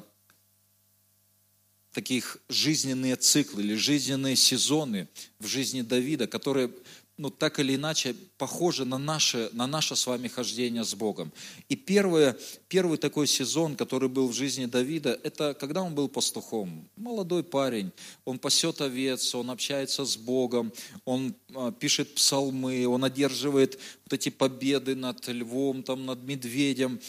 [1.91, 6.71] таких жизненные циклы или жизненные сезоны в жизни Давида, которые
[7.19, 11.33] ну, так или иначе похожи на наше, на наше с вами хождение с Богом.
[11.67, 12.37] И первое,
[12.69, 16.87] первый такой сезон, который был в жизни Давида, это когда он был пастухом.
[16.95, 17.91] Молодой парень,
[18.23, 20.71] он пасет овец, он общается с Богом,
[21.03, 27.01] он а, пишет псалмы, он одерживает вот эти победы над львом, там, над медведем.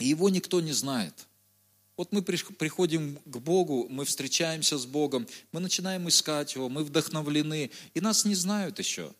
[0.00, 1.14] И его никто не знает–
[1.96, 7.70] вот мы приходим к Богу, мы встречаемся с Богом, мы начинаем искать Его, мы вдохновлены,
[7.94, 9.12] и нас не знают еще.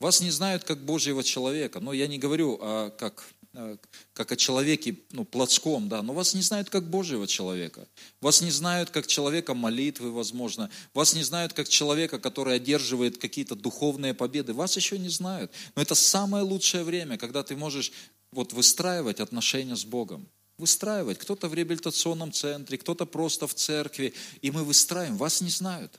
[0.00, 1.78] Вас не знают как Божьего человека.
[1.80, 3.76] Но я не говорю а как, а,
[4.14, 7.86] как о человеке ну, плотском, да, но вас не знают как Божьего человека.
[8.22, 10.70] Вас не знают как человека молитвы, возможно.
[10.94, 14.54] Вас не знают как человека, который одерживает какие-то духовные победы.
[14.54, 15.52] Вас еще не знают.
[15.76, 17.92] Но это самое лучшее время, когда ты можешь
[18.32, 21.18] вот выстраивать отношения с Богом выстраивать.
[21.18, 24.14] Кто-то в реабилитационном центре, кто-то просто в церкви.
[24.42, 25.16] И мы выстраиваем.
[25.16, 25.98] Вас не знают.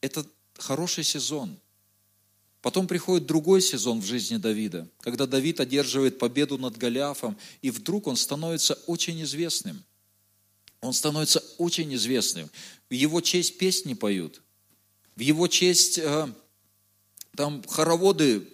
[0.00, 1.56] Это хороший сезон.
[2.62, 8.06] Потом приходит другой сезон в жизни Давида, когда Давид одерживает победу над Голиафом, и вдруг
[8.06, 9.82] он становится очень известным.
[10.82, 12.50] Он становится очень известным.
[12.90, 14.42] В его честь песни поют.
[15.16, 16.28] В его честь э,
[17.36, 18.46] там хороводы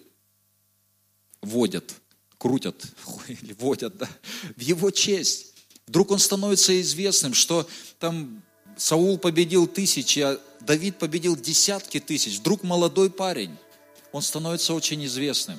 [1.41, 1.95] водят–
[2.37, 2.85] крутят
[3.27, 4.07] или водят да,
[4.55, 5.53] в его честь.
[5.87, 7.67] Вдруг он становится известным, что
[7.99, 8.43] там
[8.75, 12.39] Саул победил тысячи, а Давид победил десятки тысяч.
[12.39, 13.55] Вдруг молодой парень,
[14.11, 15.57] он становится очень известным.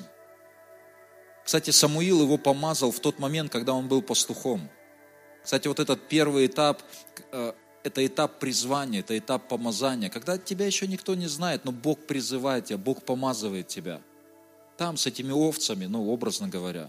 [1.45, 4.69] Кстати, Самуил его помазал в тот момент, когда он был пастухом.
[5.43, 6.83] Кстати, вот этот первый этап,
[7.33, 12.07] э, это этап призвания, это этап помазания, когда тебя еще никто не знает, но Бог
[12.07, 14.03] призывает тебя, Бог помазывает тебя–
[14.79, 16.89] там с этими овцами, ну, образно говоря.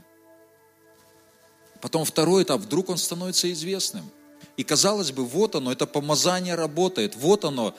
[1.81, 4.09] Потом второй этап, вдруг он становится известным.
[4.57, 7.75] И казалось бы, вот оно, это помазание работает, вот оно,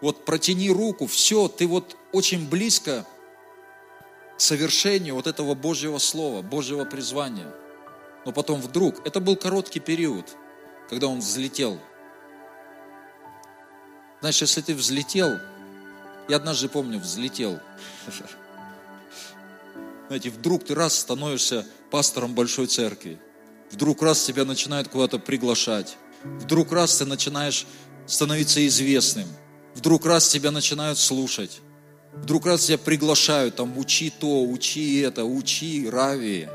[0.00, 3.04] вот протяни руку, все, ты вот очень близко
[4.38, 7.52] к совершению вот этого Божьего Слова, Божьего призвания.
[8.24, 10.34] Но потом вдруг, это был короткий период,
[10.88, 11.78] когда он взлетел.
[14.20, 15.38] Знаешь, если ты взлетел,
[16.28, 17.60] я однажды помню, взлетел,
[20.12, 23.18] знаете, вдруг ты раз становишься пастором большой церкви,
[23.70, 27.66] вдруг раз тебя начинают куда-то приглашать, вдруг раз ты начинаешь
[28.06, 29.26] становиться известным,
[29.74, 31.62] вдруг раз тебя начинают слушать,
[32.12, 36.46] вдруг раз тебя приглашают, там, учи то, учи это, учи, рави.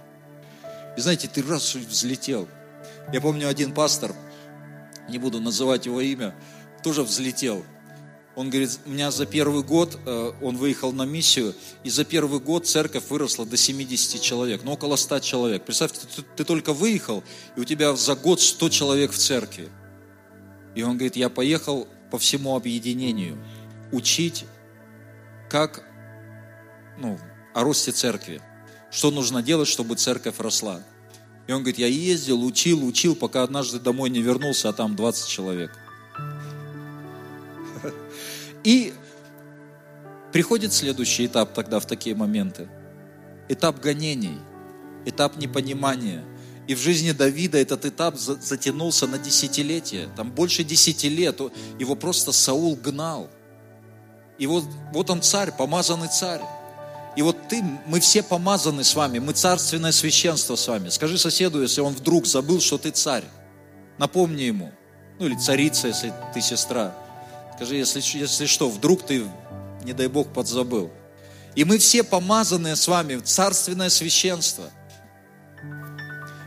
[0.96, 2.48] И знаете, ты раз взлетел.
[3.12, 4.14] Я помню один пастор,
[5.06, 6.34] не буду называть его имя,
[6.82, 7.62] тоже взлетел.
[8.40, 12.40] Он говорит, у меня за первый год, э, он выехал на миссию, и за первый
[12.40, 15.66] год церковь выросла до 70 человек, ну около 100 человек.
[15.66, 17.22] Представьте, ты, ты только выехал,
[17.54, 19.68] и у тебя за год 100 человек в церкви.
[20.74, 23.36] И он говорит, я поехал по всему объединению
[23.92, 24.46] учить,
[25.50, 25.84] как,
[26.96, 27.18] ну,
[27.52, 28.40] о росте церкви.
[28.90, 30.80] Что нужно делать, чтобы церковь росла.
[31.46, 35.28] И он говорит, я ездил, учил, учил, пока однажды домой не вернулся, а там 20
[35.28, 35.76] человек.
[38.64, 38.92] И
[40.32, 42.68] приходит следующий этап тогда в такие моменты.
[43.48, 44.38] Этап гонений,
[45.04, 46.24] этап непонимания,
[46.66, 50.08] И в жизни Давида этот этап затянулся на десятилетия.
[50.16, 51.40] Там больше десяти лет.
[51.80, 53.28] Его просто Саул гнал.
[54.38, 56.40] И вот, вот он царь, помазанный царь.
[57.16, 60.90] И вот ты, мы все помазаны с вами, мы царственное священство с вами.
[60.90, 63.24] Скажи соседу, если он вдруг забыл, что ты царь.
[63.98, 64.70] Напомни ему.
[65.18, 66.94] Ну или царица, если ты сестра.
[67.60, 69.22] Скажи, если, если что, вдруг ты,
[69.84, 70.90] не дай Бог, подзабыл.
[71.54, 74.70] И мы все помазанные с вами в царственное священство.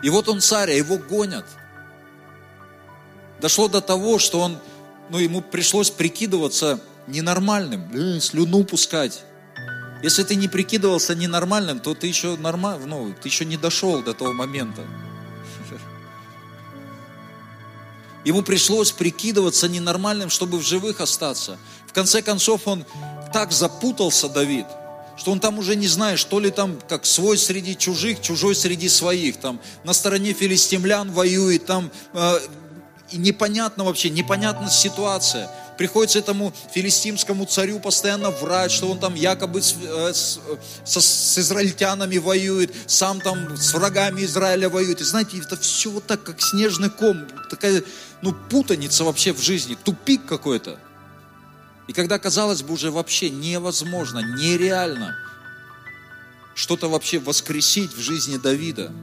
[0.01, 1.45] И вот он царь, а его гонят.
[3.39, 4.57] Дошло до того, что он,
[5.11, 9.21] ну, ему пришлось прикидываться ненормальным, слюну пускать.
[10.01, 14.15] Если ты не прикидывался ненормальным, то ты еще нормаль, ну, ты еще не дошел до
[14.15, 14.81] того момента.
[18.25, 21.57] Ему пришлось прикидываться ненормальным, чтобы в живых остаться.
[21.87, 22.85] В конце концов, он
[23.33, 24.65] так запутался, Давид,
[25.17, 28.89] что он там уже не знает, что ли там как свой среди чужих, чужой среди
[28.89, 29.37] своих.
[29.37, 32.39] Там на стороне филистимлян воюет, там э,
[33.11, 35.49] непонятно вообще, непонятна ситуация.
[35.77, 40.39] Приходится этому филистимскому царю постоянно врать, что он там якобы с, э, с,
[40.85, 45.01] с, израильтянами воюет, сам там с врагами Израиля воюет.
[45.01, 47.83] И знаете, это все вот так, как снежный ком, такая,
[48.23, 50.79] ну, путаница вообще в жизни, тупик какой-то.
[51.89, 55.13] И когда, казалось бы, уже вообще невозможно, нереально
[56.55, 58.93] что-то вообще воскресить в жизни Давида,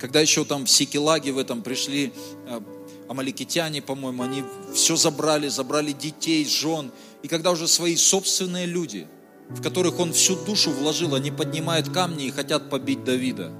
[0.00, 2.12] когда еще там в Сикелаге в этом пришли
[2.48, 2.60] э,
[3.08, 4.42] амаликитяне, по-моему, они
[4.74, 6.90] все забрали, забрали детей, жен.
[7.22, 9.06] И когда уже свои собственные люди,
[9.50, 13.52] в которых он всю душу вложил, они поднимают камни и хотят побить Давида.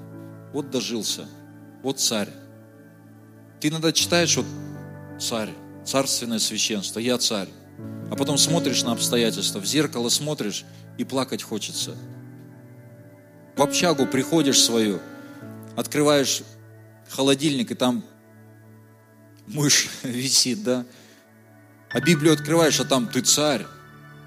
[0.51, 1.29] Вот дожился,
[1.87, 2.27] вот царь.
[3.61, 4.45] Ты иногда читаешь, вот
[5.21, 5.53] царь,
[5.85, 7.47] царственное священство, я царь.
[8.11, 10.65] А потом смотришь на обстоятельства, в зеркало смотришь
[10.97, 11.95] и плакать хочется.
[13.55, 14.99] В общагу приходишь свою,
[15.77, 16.41] открываешь
[17.07, 18.03] холодильник, и там
[19.45, 20.85] мышь висит, да?
[21.89, 23.65] А Библию открываешь, а там ты царь,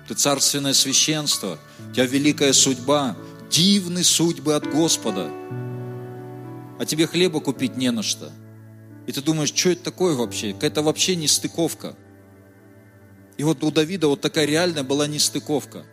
[0.08, 1.58] ты царственное священство,
[1.90, 3.18] у тебя великая судьба,
[3.50, 5.30] дивны судьбы от Господа.
[6.80, 8.32] А тебе хлеба купить не на что.
[9.06, 10.52] И ты думаешь, что это такое вообще?
[10.52, 11.94] Какая-то вообще нестыковка.
[13.36, 15.84] И вот у Давида вот такая реальная была нестыковка.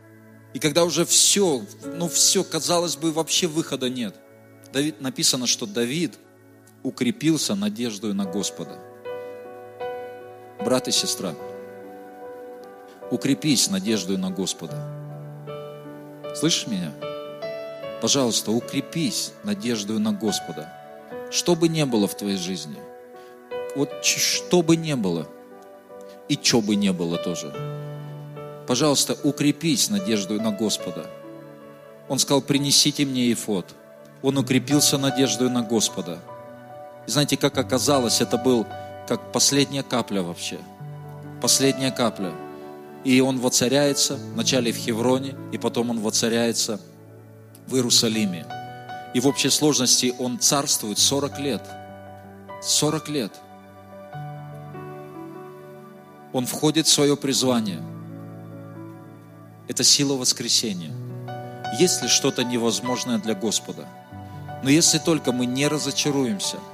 [0.56, 1.62] И когда уже все,
[1.96, 4.16] ну все, казалось бы, вообще выхода нет.
[4.74, 6.18] Давид, написано, что Давид
[6.82, 8.82] укрепился надеждой на Господа
[10.68, 11.34] брат и сестра,
[13.10, 14.76] укрепись надеждой на Господа.
[16.36, 16.92] Слышишь меня?
[18.02, 20.77] Пожалуйста, укрепись надеждой на Господа.
[21.30, 22.78] Что бы ни было в твоей жизни,
[23.76, 25.28] вот что бы ни было,
[26.30, 27.54] и что бы ни было тоже,
[28.66, 31.10] пожалуйста, укрепись надеждой на Господа.
[32.10, 33.76] Он сказал, принесите мне ефот.
[34.22, 36.20] Он укрепился надеждой на Господа.
[37.06, 38.66] И знаете, как оказалось, это был
[39.08, 40.60] как последняя капля вообще.
[41.42, 42.34] Последняя капля.
[43.04, 46.80] И он воцаряется вначале в Хевроне, и потом он воцаряется
[47.68, 48.46] в Иерусалиме.
[49.14, 51.62] И в общей сложности он царствует 40 лет.
[52.62, 53.34] 40 лет.
[56.34, 57.82] Он входит в свое призвание.
[59.68, 60.94] Это сила воскресения.
[61.80, 63.88] Есть ли что-то невозможное для Господа?
[64.64, 66.58] Но если только мы не разочаруемся–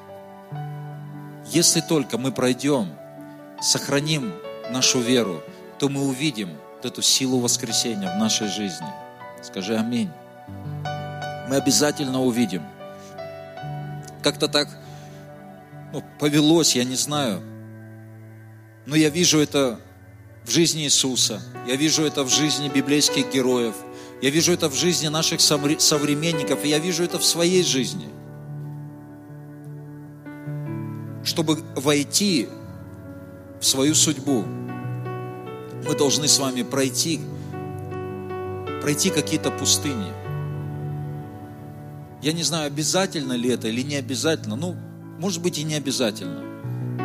[1.53, 2.89] если только мы пройдем,
[3.61, 4.33] сохраним
[4.71, 5.43] нашу веру,
[5.77, 6.49] то мы увидим
[6.81, 8.87] эту силу воскресения в нашей жизни.
[9.41, 10.09] Скажи аминь.
[11.53, 12.63] Мы обязательно увидим.
[14.23, 14.67] Как-то так
[15.93, 17.43] ну, повелось, я не знаю.
[18.87, 19.79] Но я вижу это
[20.45, 21.43] в жизни Иисуса.
[21.67, 23.75] Я вижу это в жизни библейских героев.
[24.19, 26.65] Я вижу это в жизни наших современников.
[26.65, 28.07] И я вижу это в своей жизни–
[31.23, 32.49] чтобы войти
[33.61, 34.43] в свою судьбу,
[35.85, 37.21] мы должны с вами пройти,
[38.81, 40.22] пройти какие-то пустыни.
[42.23, 44.55] Я не знаю, обязательно ли это или не обязательно.
[44.55, 44.77] Ну,
[45.19, 46.41] может быть и не обязательно.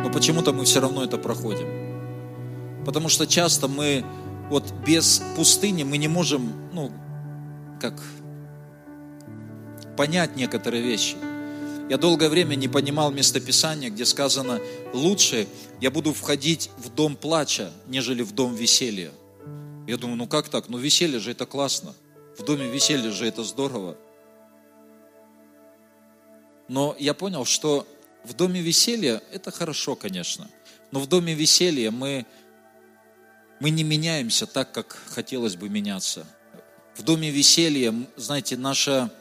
[0.01, 2.85] Но почему-то мы все равно это проходим.
[2.85, 4.05] Потому что часто мы
[4.49, 6.89] вот без пустыни мы не можем, ну,
[7.81, 8.01] как
[9.97, 11.17] понять некоторые вещи.
[11.89, 14.61] Я долгое время не понимал местописания, где сказано,
[14.93, 15.47] лучше
[15.81, 19.11] я буду входить в дом плача, нежели в дом веселья.
[19.85, 20.69] Я думаю, ну как так?
[20.69, 21.93] Ну веселье же это классно.
[22.37, 23.97] В доме веселья же это здорово.
[26.69, 27.85] Но я понял, что
[28.23, 30.49] в доме веселья это хорошо, конечно.
[30.91, 32.25] Но в доме веселья мы,
[33.59, 36.25] мы не меняемся так, как хотелось бы меняться.
[36.95, 39.11] В доме веселья, знаете, наша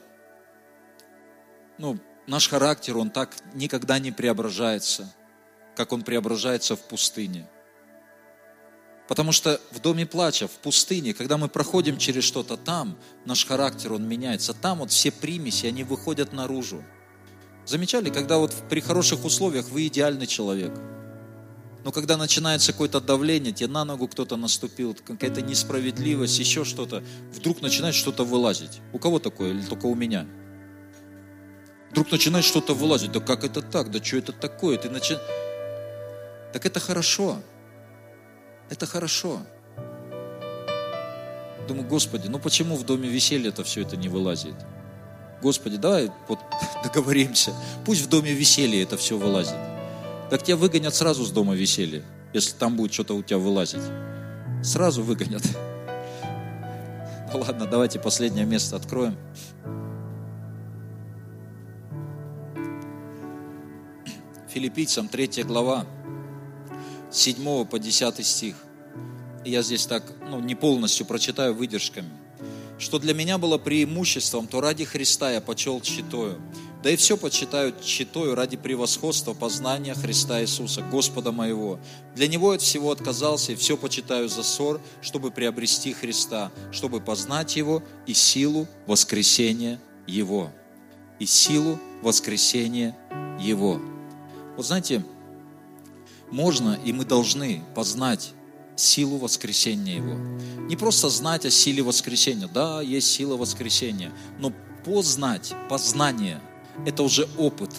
[1.78, 5.12] ну, наш характер, он так никогда не преображается,
[5.74, 7.49] как он преображается в пустыне.
[9.09, 13.94] Потому что в доме плача, в пустыне, когда мы проходим через что-то там, наш характер,
[13.94, 14.53] он меняется.
[14.53, 16.84] Там вот все примеси, они выходят наружу.
[17.68, 20.72] Замечали, когда вот при хороших условиях вы идеальный человек.
[21.84, 27.60] Но когда начинается какое-то давление, тебе на ногу кто-то наступил, какая-то несправедливость, еще что-то, вдруг
[27.60, 28.80] начинает что-то вылазить.
[28.94, 30.26] У кого такое или только у меня?
[31.90, 33.12] Вдруг начинает что-то вылазить.
[33.12, 33.90] Да как это так?
[33.90, 34.78] Да что это такое?
[34.78, 35.18] Ты начи...
[36.54, 37.36] Так это хорошо.
[38.70, 39.42] Это хорошо.
[41.68, 44.56] Думаю, Господи, ну почему в доме веселья-то все это не вылазит?
[45.43, 46.41] Господи, давай вот
[46.82, 47.55] договоримся.
[47.84, 49.57] Пусть в доме веселья это все вылазит.
[50.30, 53.82] Так тебя выгонят сразу с дома веселья, если там будет что-то у тебя вылазить.
[54.62, 55.43] Сразу выгонят.
[57.30, 59.14] Ну ладно, давайте последнее место откроем.
[64.49, 65.84] Филиппийцам 3 глава,
[67.11, 68.57] 7 по 10 стих.
[69.45, 72.09] Я здесь так, ну, не полностью прочитаю выдержками.
[72.79, 76.41] Что для меня было преимуществом, то ради Христа я почел читою.
[76.83, 81.81] Да и все почитают читою ради превосходства познания Христа Иисуса, Господа моего.
[82.14, 87.57] Для Него от всего отказался, и все почитаю за ссор, чтобы приобрести Христа, чтобы познать
[87.57, 90.53] Его и силу воскресения Его.
[91.18, 92.97] И силу воскресения
[93.41, 93.81] Его.
[94.57, 95.05] Вот знаете,
[96.31, 98.35] можно и мы должны познать
[98.81, 100.14] силу воскресения Его.
[100.66, 102.49] Не просто знать о силе воскресения.
[102.49, 104.12] Да, есть сила воскресения.
[104.39, 104.53] Но
[104.85, 106.41] познать, познание–
[106.87, 107.70] это уже опыт.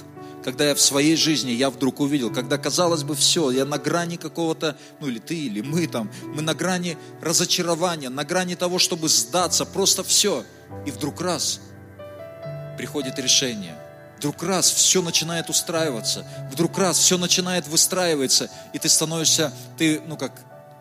[0.43, 4.15] Когда я в своей жизни, я вдруг увидел, когда казалось бы все, я на грани
[4.15, 9.09] какого-то, ну или ты, или мы там, мы на грани разочарования, на грани того, чтобы
[9.09, 10.45] сдаться, просто все.
[10.85, 11.59] И вдруг раз
[12.77, 13.75] приходит решение–
[14.19, 20.17] Вдруг раз все начинает устраиваться, вдруг раз все начинает выстраиваться, и ты становишься, ты, ну
[20.17, 20.33] как,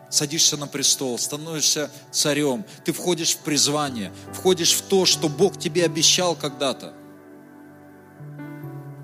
[0.09, 5.85] садишься на престол, становишься царем, ты входишь в призвание, входишь в то, что Бог тебе
[5.85, 6.93] обещал когда-то.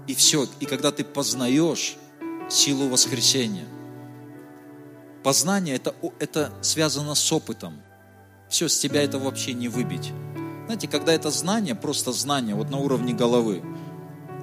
[0.07, 1.95] И все, и когда ты познаешь
[2.49, 3.65] силу воскресения,
[5.23, 7.81] познание это, это связано с опытом.
[8.49, 10.11] Все, с тебя это вообще не выбить.
[10.65, 13.63] Знаете, когда это знание, просто знание, вот на уровне головы,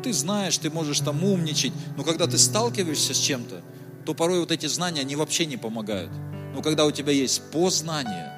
[0.02, 3.62] ты знаешь, ты можешь там умничать, но когда ты сталкиваешься с чем-то,
[4.04, 6.10] то порой вот эти знания, они вообще не помогают.
[6.54, 8.30] Но когда у тебя есть познание,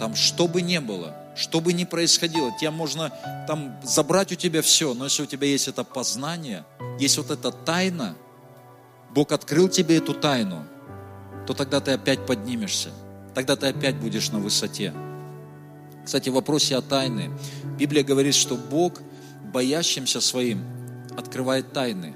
[0.00, 3.10] там что бы ни было, что бы ни происходило, тебе можно
[3.46, 6.64] там забрать у тебя все, но если у тебя есть это познание,
[6.98, 8.16] есть вот эта тайна,
[9.14, 10.64] Бог открыл тебе эту тайну,
[11.46, 12.90] то тогда ты опять поднимешься,
[13.34, 14.92] тогда ты опять будешь на высоте.
[16.04, 17.30] Кстати, в вопросе о тайне,
[17.78, 19.00] Библия говорит, что Бог–
[19.56, 20.64] боящимся своим
[21.16, 22.14] открывает тайны.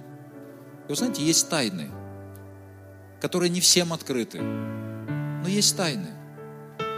[0.86, 1.90] И вы знаете, есть тайны,
[3.18, 4.40] которые не всем открыты,
[5.42, 6.08] но есть тайны,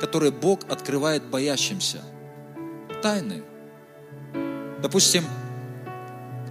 [0.00, 2.02] которые Бог открывает боящимся.
[3.02, 3.42] Тайны.
[4.80, 5.24] Допустим,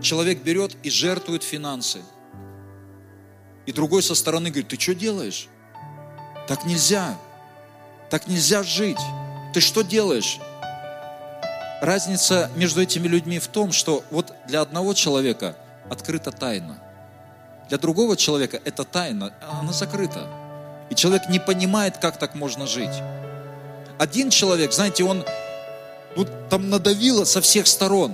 [0.01, 2.01] человек берет и жертвует финансы.
[3.65, 5.47] И другой со стороны говорит, ты что делаешь?
[6.47, 7.17] Так нельзя.
[8.09, 8.99] Так нельзя жить.
[9.53, 10.39] Ты что делаешь?
[11.81, 15.57] разница между этими людьми в том, что вот для одного человека
[15.89, 16.77] открыта тайна,
[17.67, 20.27] для другого человека эта тайна, она закрыта.
[20.91, 22.91] И человек не понимает, как так можно жить.
[23.97, 25.23] Один человек, знаете, он
[26.17, 28.13] ну, там надавило со всех сторон,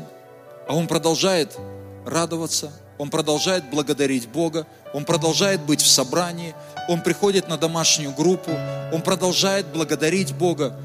[0.67, 1.57] а он продолжает
[2.05, 6.53] радоваться, он продолжает благодарить Бога, он продолжает быть в собрании,
[6.87, 8.51] он приходит на домашнюю группу,
[8.93, 10.77] он продолжает благодарить Бога.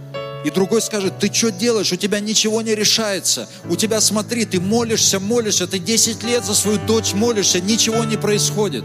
[0.47, 3.47] И другой скажет, ты что делаешь, у тебя ничего не решается.
[3.69, 8.17] У тебя, смотри, ты молишься, молишься, ты 10 лет за свою дочь молишься, ничего не
[8.17, 8.85] происходит.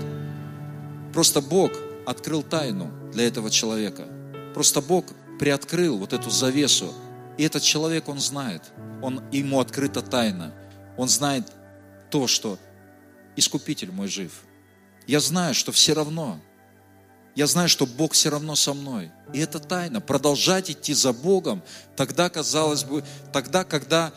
[1.14, 1.72] Просто Бог
[2.08, 4.08] открыл тайну для этого человека.
[4.56, 5.06] Просто Бог
[5.40, 6.92] приоткрыл вот эту завесу.
[7.38, 8.64] И этот человек, он знает,
[9.04, 10.54] он, ему открыта тайна.
[10.98, 11.52] Он знает
[12.10, 12.58] то, что
[13.36, 14.32] Искупитель мой жив.
[15.06, 16.40] Я знаю, что все равно
[17.38, 19.12] я знаю, что Бог все равно со мной.
[19.32, 20.02] И это тайна.
[20.02, 21.62] Продолжать идти за Богом,
[21.96, 24.12] тогда, казалось бы, тогда, когда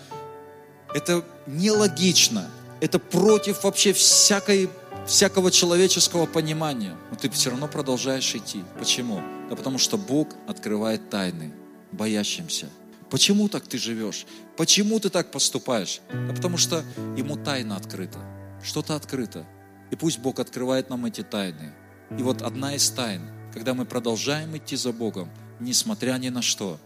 [0.95, 2.49] это нелогично,
[2.81, 4.71] это против вообще всякой,
[5.11, 6.97] всякого человеческого понимания.
[7.11, 8.63] Но ты все равно продолжаешь идти.
[8.79, 9.21] Почему?
[9.49, 11.53] Да потому что Бог открывает тайны
[11.91, 12.69] боящимся.
[13.11, 14.25] Почему так ты живешь?
[14.57, 16.01] Почему ты так поступаешь?
[16.13, 16.85] Да потому что
[17.17, 18.21] ему тайна открыта.
[18.63, 19.45] Что-то открыто.
[19.91, 21.75] И пусть Бог открывает нам эти тайны.
[22.17, 26.79] И вот одна из тайн, когда мы продолжаем идти за Богом, несмотря ни на что,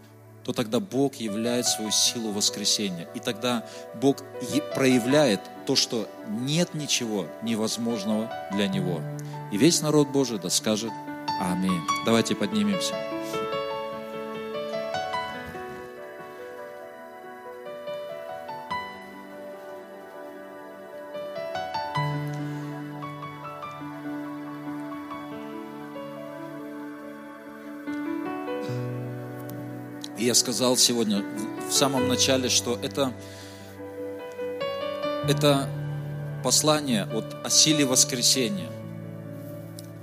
[0.43, 3.07] то тогда Бог являет свою силу воскресения.
[3.13, 3.67] И тогда
[4.01, 4.23] Бог
[4.73, 9.01] проявляет то, что нет ничего невозможного для Него.
[9.51, 10.91] И весь народ Божий да скажет
[11.39, 11.81] Аминь.
[12.05, 12.95] Давайте поднимемся.
[30.17, 31.23] И я сказал сегодня
[31.69, 33.11] в самом начале, что это,
[35.27, 35.67] это
[36.43, 38.69] послание вот о силе воскресения.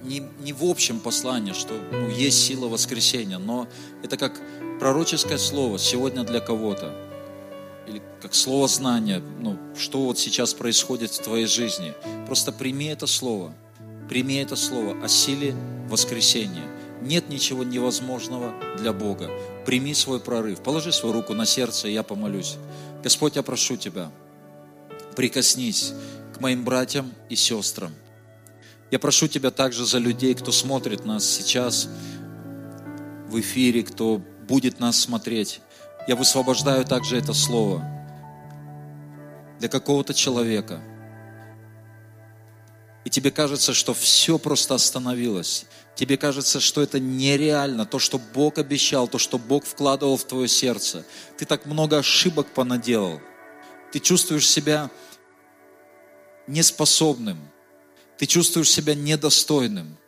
[0.02, 3.68] Не, не в общем послании, что ну, есть сила воскресения, но
[4.02, 4.40] это как
[4.80, 6.92] пророческое слово сегодня для кого-то.
[7.86, 11.94] Или как слово знания, ну, что вот сейчас происходит в твоей жизни.
[12.26, 13.54] Просто прими это слово.
[14.08, 15.54] Прими это слово о силе
[15.88, 16.64] воскресения.
[17.00, 19.30] Нет ничего невозможного для Бога.
[19.66, 20.60] Прими свой прорыв.
[20.62, 22.56] Положи свою руку на сердце, и я помолюсь.
[23.04, 24.10] Господь, я прошу Тебя,
[25.14, 25.92] прикоснись
[26.34, 27.92] к моим братьям и сестрам.
[28.90, 31.88] Я прошу Тебя также за людей, кто смотрит нас сейчас
[33.28, 35.60] в эфире, кто будет нас смотреть.
[36.06, 37.82] Я высвобождаю также это слово
[39.58, 40.82] для какого-то человека.
[43.04, 45.66] И тебе кажется, что все просто остановилось.
[45.94, 50.48] Тебе кажется, что это нереально, то, что Бог обещал, то, что Бог вкладывал в твое
[50.48, 51.04] сердце.
[51.38, 53.20] Ты так много ошибок понаделал.
[53.92, 54.90] Ты чувствуешь себя
[56.46, 57.38] неспособным.
[58.16, 59.98] Ты чувствуешь себя недостойным.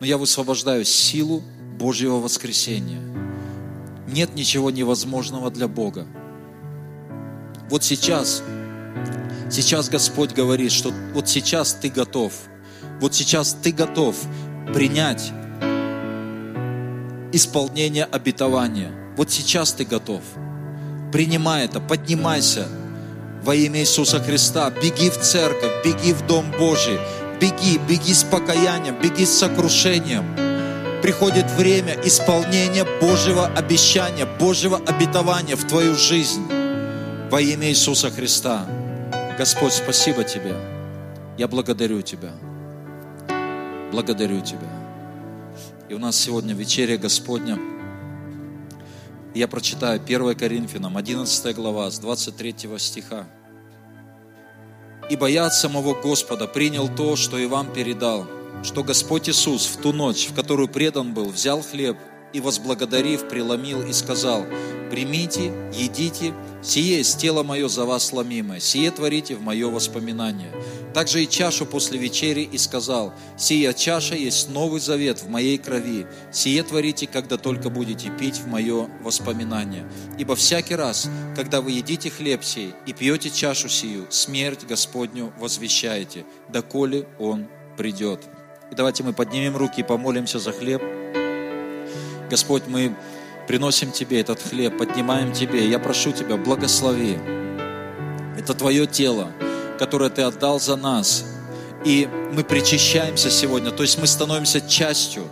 [0.00, 1.42] Но я высвобождаю силу
[1.78, 3.02] Божьего воскресения.
[4.08, 6.06] Нет ничего невозможного для Бога.
[7.68, 8.42] Вот сейчас,
[9.50, 12.32] сейчас Господь говорит, что вот сейчас ты готов.
[13.00, 14.16] Вот сейчас ты готов
[14.72, 15.32] принять
[17.32, 18.90] исполнение обетования.
[19.18, 20.22] Вот сейчас ты готов.
[21.12, 22.68] Принимай это, поднимайся
[23.42, 24.70] во имя Иисуса Христа.
[24.70, 26.98] Беги в церковь, беги в Дом Божий.
[27.40, 30.24] Беги, беги с покаянием, беги с сокрушением.
[31.02, 36.44] Приходит время исполнения Божьего обещания, Божьего обетования в твою жизнь
[37.30, 38.66] во имя Иисуса Христа.
[39.38, 40.56] Господь, спасибо Тебе.
[41.36, 42.32] Я благодарю Тебя.
[43.92, 44.68] Благодарю Тебя.
[45.88, 47.77] И у нас сегодня вечеря Господня.
[49.38, 53.24] Я прочитаю 1 Коринфянам, 11 глава, с 23 стиха.
[55.10, 58.26] «Ибо я от самого Господа принял то, что и вам передал,
[58.64, 61.96] что Господь Иисус в ту ночь, в которую предан был, взял хлеб
[62.32, 64.44] и, возблагодарив, преломил и сказал,
[64.90, 70.50] «Примите, едите, сие есть тело мое за вас сломимое, сие творите в мое воспоминание».
[70.94, 76.06] Также и чашу после вечери и сказал, «Сия чаша есть новый завет в моей крови,
[76.32, 79.86] сие творите, когда только будете пить в мое воспоминание.
[80.18, 86.24] Ибо всякий раз, когда вы едите хлеб сей и пьете чашу сию, смерть Господню возвещаете,
[86.48, 88.20] доколе Он придет».
[88.70, 90.82] И давайте мы поднимем руки и помолимся за хлеб.
[92.30, 92.94] Господь, мы
[93.46, 95.68] приносим Тебе этот хлеб, поднимаем Тебе.
[95.68, 97.18] Я прошу Тебя, благослови.
[98.36, 99.32] Это Твое тело,
[99.78, 101.24] которое Ты отдал за нас.
[101.84, 105.24] И мы причащаемся сегодня, то есть мы становимся частью.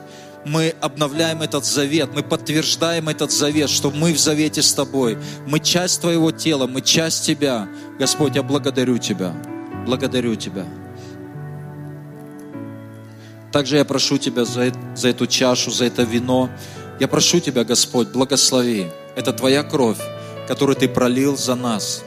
[0.45, 5.19] Мы обновляем этот завет, мы подтверждаем этот завет, что мы в завете с Тобой.
[5.47, 7.69] Мы часть Твоего тела, мы часть Тебя.
[7.99, 9.35] Господь, я благодарю Тебя.
[9.85, 10.65] Благодарю Тебя.
[13.51, 16.49] Также я прошу Тебя за, за эту чашу, за это вино.
[16.99, 18.87] Я прошу Тебя, Господь, благослови.
[19.17, 19.99] Это Твоя кровь,
[20.49, 22.03] которую Ты пролил за нас.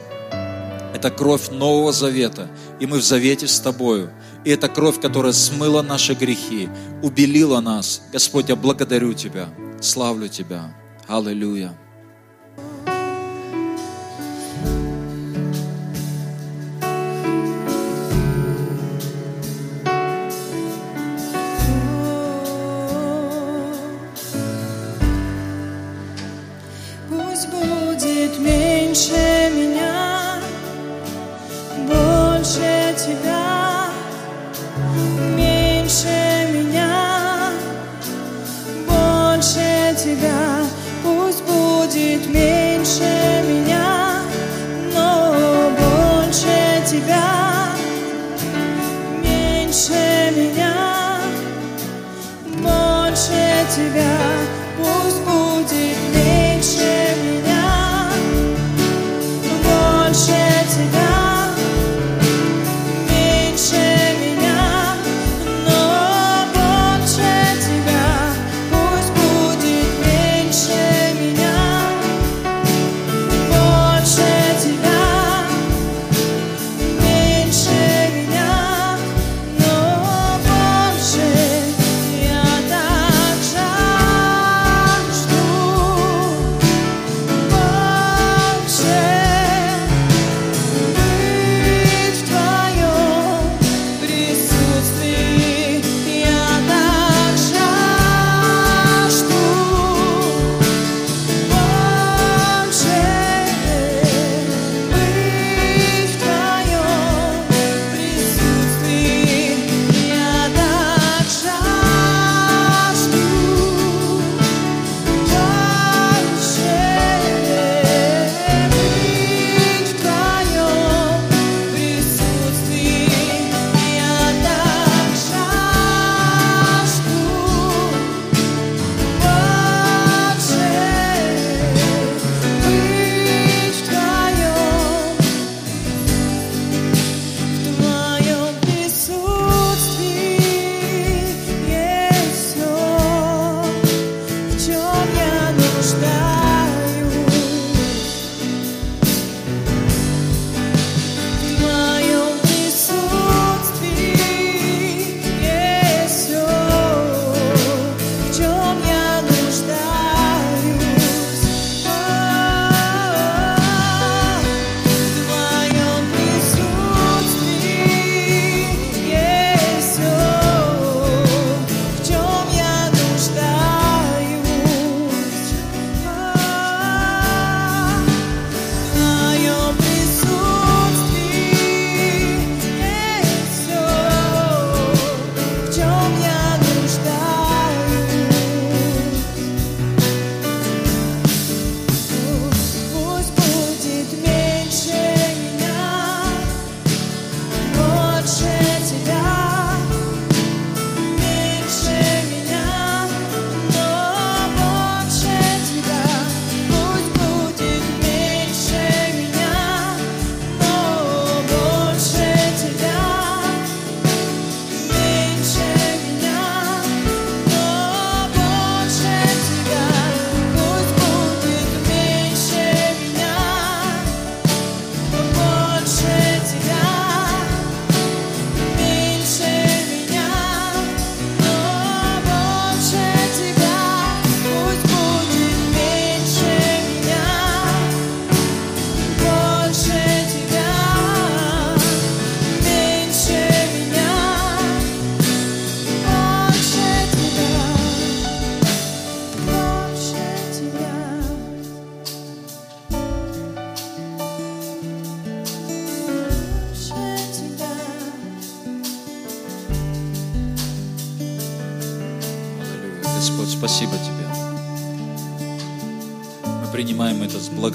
[0.94, 2.48] Это кровь Нового Завета,
[2.80, 4.10] и мы в завете с Тобою.
[4.44, 6.68] И это кровь, которая смыла наши грехи,
[7.02, 8.02] убелила нас.
[8.12, 9.48] Господь, я благодарю Тебя,
[9.80, 10.74] славлю Тебя.
[11.06, 11.76] Аллилуйя.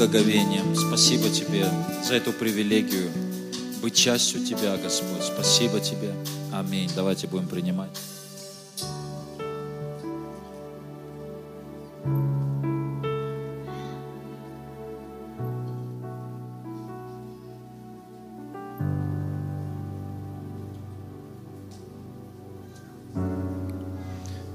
[0.05, 0.75] Благоговением.
[0.75, 1.67] Спасибо Тебе
[2.03, 3.09] за эту привилегию
[3.81, 5.23] быть частью Тебя, Господь.
[5.23, 6.13] Спасибо Тебе.
[6.53, 6.89] Аминь.
[6.95, 7.89] Давайте будем принимать.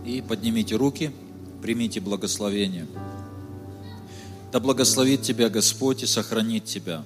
[0.05, 1.11] И поднимите руки,
[1.61, 2.87] примите благословение.
[4.53, 7.05] Да благословит тебя Господь и сохранит тебя.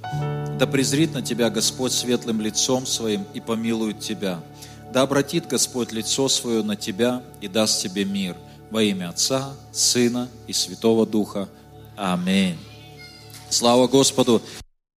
[0.58, 4.40] Да презрит на тебя Господь светлым лицом своим и помилует тебя.
[4.92, 8.36] Да обратит Господь лицо свое на тебя и даст тебе мир.
[8.70, 11.48] Во имя Отца, Сына и Святого Духа.
[11.96, 12.56] Аминь.
[13.50, 14.40] Слава Господу!